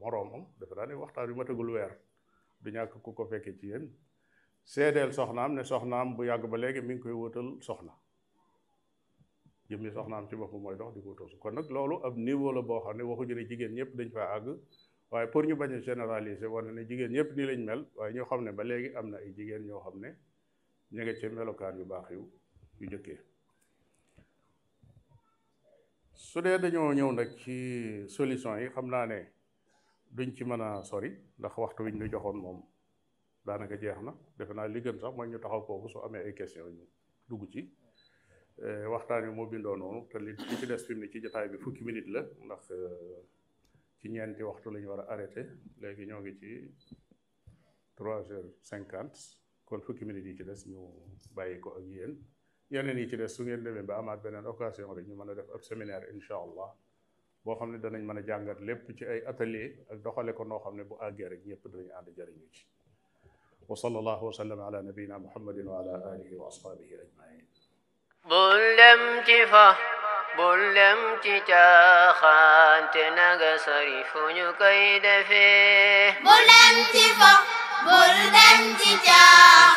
[0.00, 1.92] moroomam dafa daa waxtaan yu matagul weer
[2.60, 3.86] du ñak ku ko fekk ci yeen
[4.64, 7.92] seedeel soxnaam ne soxnaam bu yàgg ba léegi mi ngi koy wutal soxna
[9.70, 12.60] jëmmi soxnaam ci boppam mooy dox di ko wutal kon nag loolu ab niveau la
[12.68, 14.46] boo xam ne waxuñu ne jigéen ñëpp dañ faa àgg
[15.10, 18.40] waaye pour ñu bañ généraliser wane ne jigéen ñëpp nii lañ mel waaye ñoo xam
[18.46, 20.08] ne ba léegi am na ay jigéen ñoo xam ne
[20.94, 22.22] ñu ngi ci melokaan yu baax yu
[22.80, 23.18] yu jëkkee
[26.28, 27.56] su dee dañoo ñëw nag ci
[28.14, 29.18] solution yi xam naa ne
[30.16, 32.60] duñ ci mën a sori ndax waxtu wiñ ñu joxoon moom
[33.46, 36.32] daanaka jeex na defe naa li gën sax mooy ñu taxaw kooku su amee ay
[36.38, 36.84] question ñu
[37.28, 37.60] dugg ci
[38.66, 41.46] eh, waxtaan wi moo bindoo noonu te li li ci des fi ne ci jotaay
[41.52, 43.20] bi fukki minute la ndax eh,
[43.98, 45.42] ci ñeenti waxtu lañu ñu war a arrêté
[45.80, 46.50] léegi ñoo ngi ci
[47.98, 49.18] trois heures cinquante
[49.68, 50.80] kon fukki minute yi ci des ñu
[51.36, 52.12] bàyyi ko ak yéen
[52.72, 55.34] yeneen yi ci des su ngeen demee ba amaat beneen occasion rek ñu mën a
[55.38, 56.68] def ab séminaire incha allah
[57.44, 60.60] boo xam ne danañ mën a jàngat lépp ci ay atelier ak doxale ko noo
[60.64, 62.62] xam ne bu àggee rek ñëpp danañ ànd jëriñu ci
[63.72, 67.42] وصلى الله وسلم على نبينا محمد وعلى آله وأصحابه أجمعين
[68.30, 69.76] بلم جفا
[70.38, 77.34] بلم تتا خانت نغ صريف نكيد فيه بلم جفا
[77.86, 79.24] بلم تتا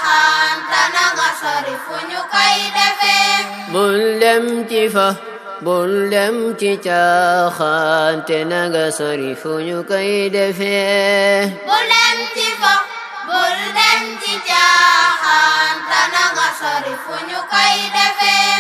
[0.04, 5.16] خانت نغ صريف نكيد فيه بلم جفا
[5.62, 12.85] بلم تتا خانت نغ صريف نكيد فيه بلم جفا
[13.36, 18.60] bul dem ci caaxaan tana nga sori fu ñu koy defee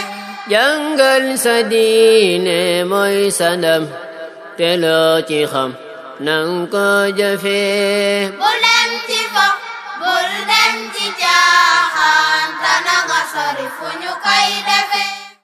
[0.52, 2.60] jàngal sa diine
[2.92, 3.84] mooy sa ndam
[4.58, 5.16] te loo
[5.54, 5.70] xam
[6.26, 9.48] nang ko jëfee dem ci fo
[10.02, 15.15] bul dem ci caaxaan tana nga sori fu ñu koy defee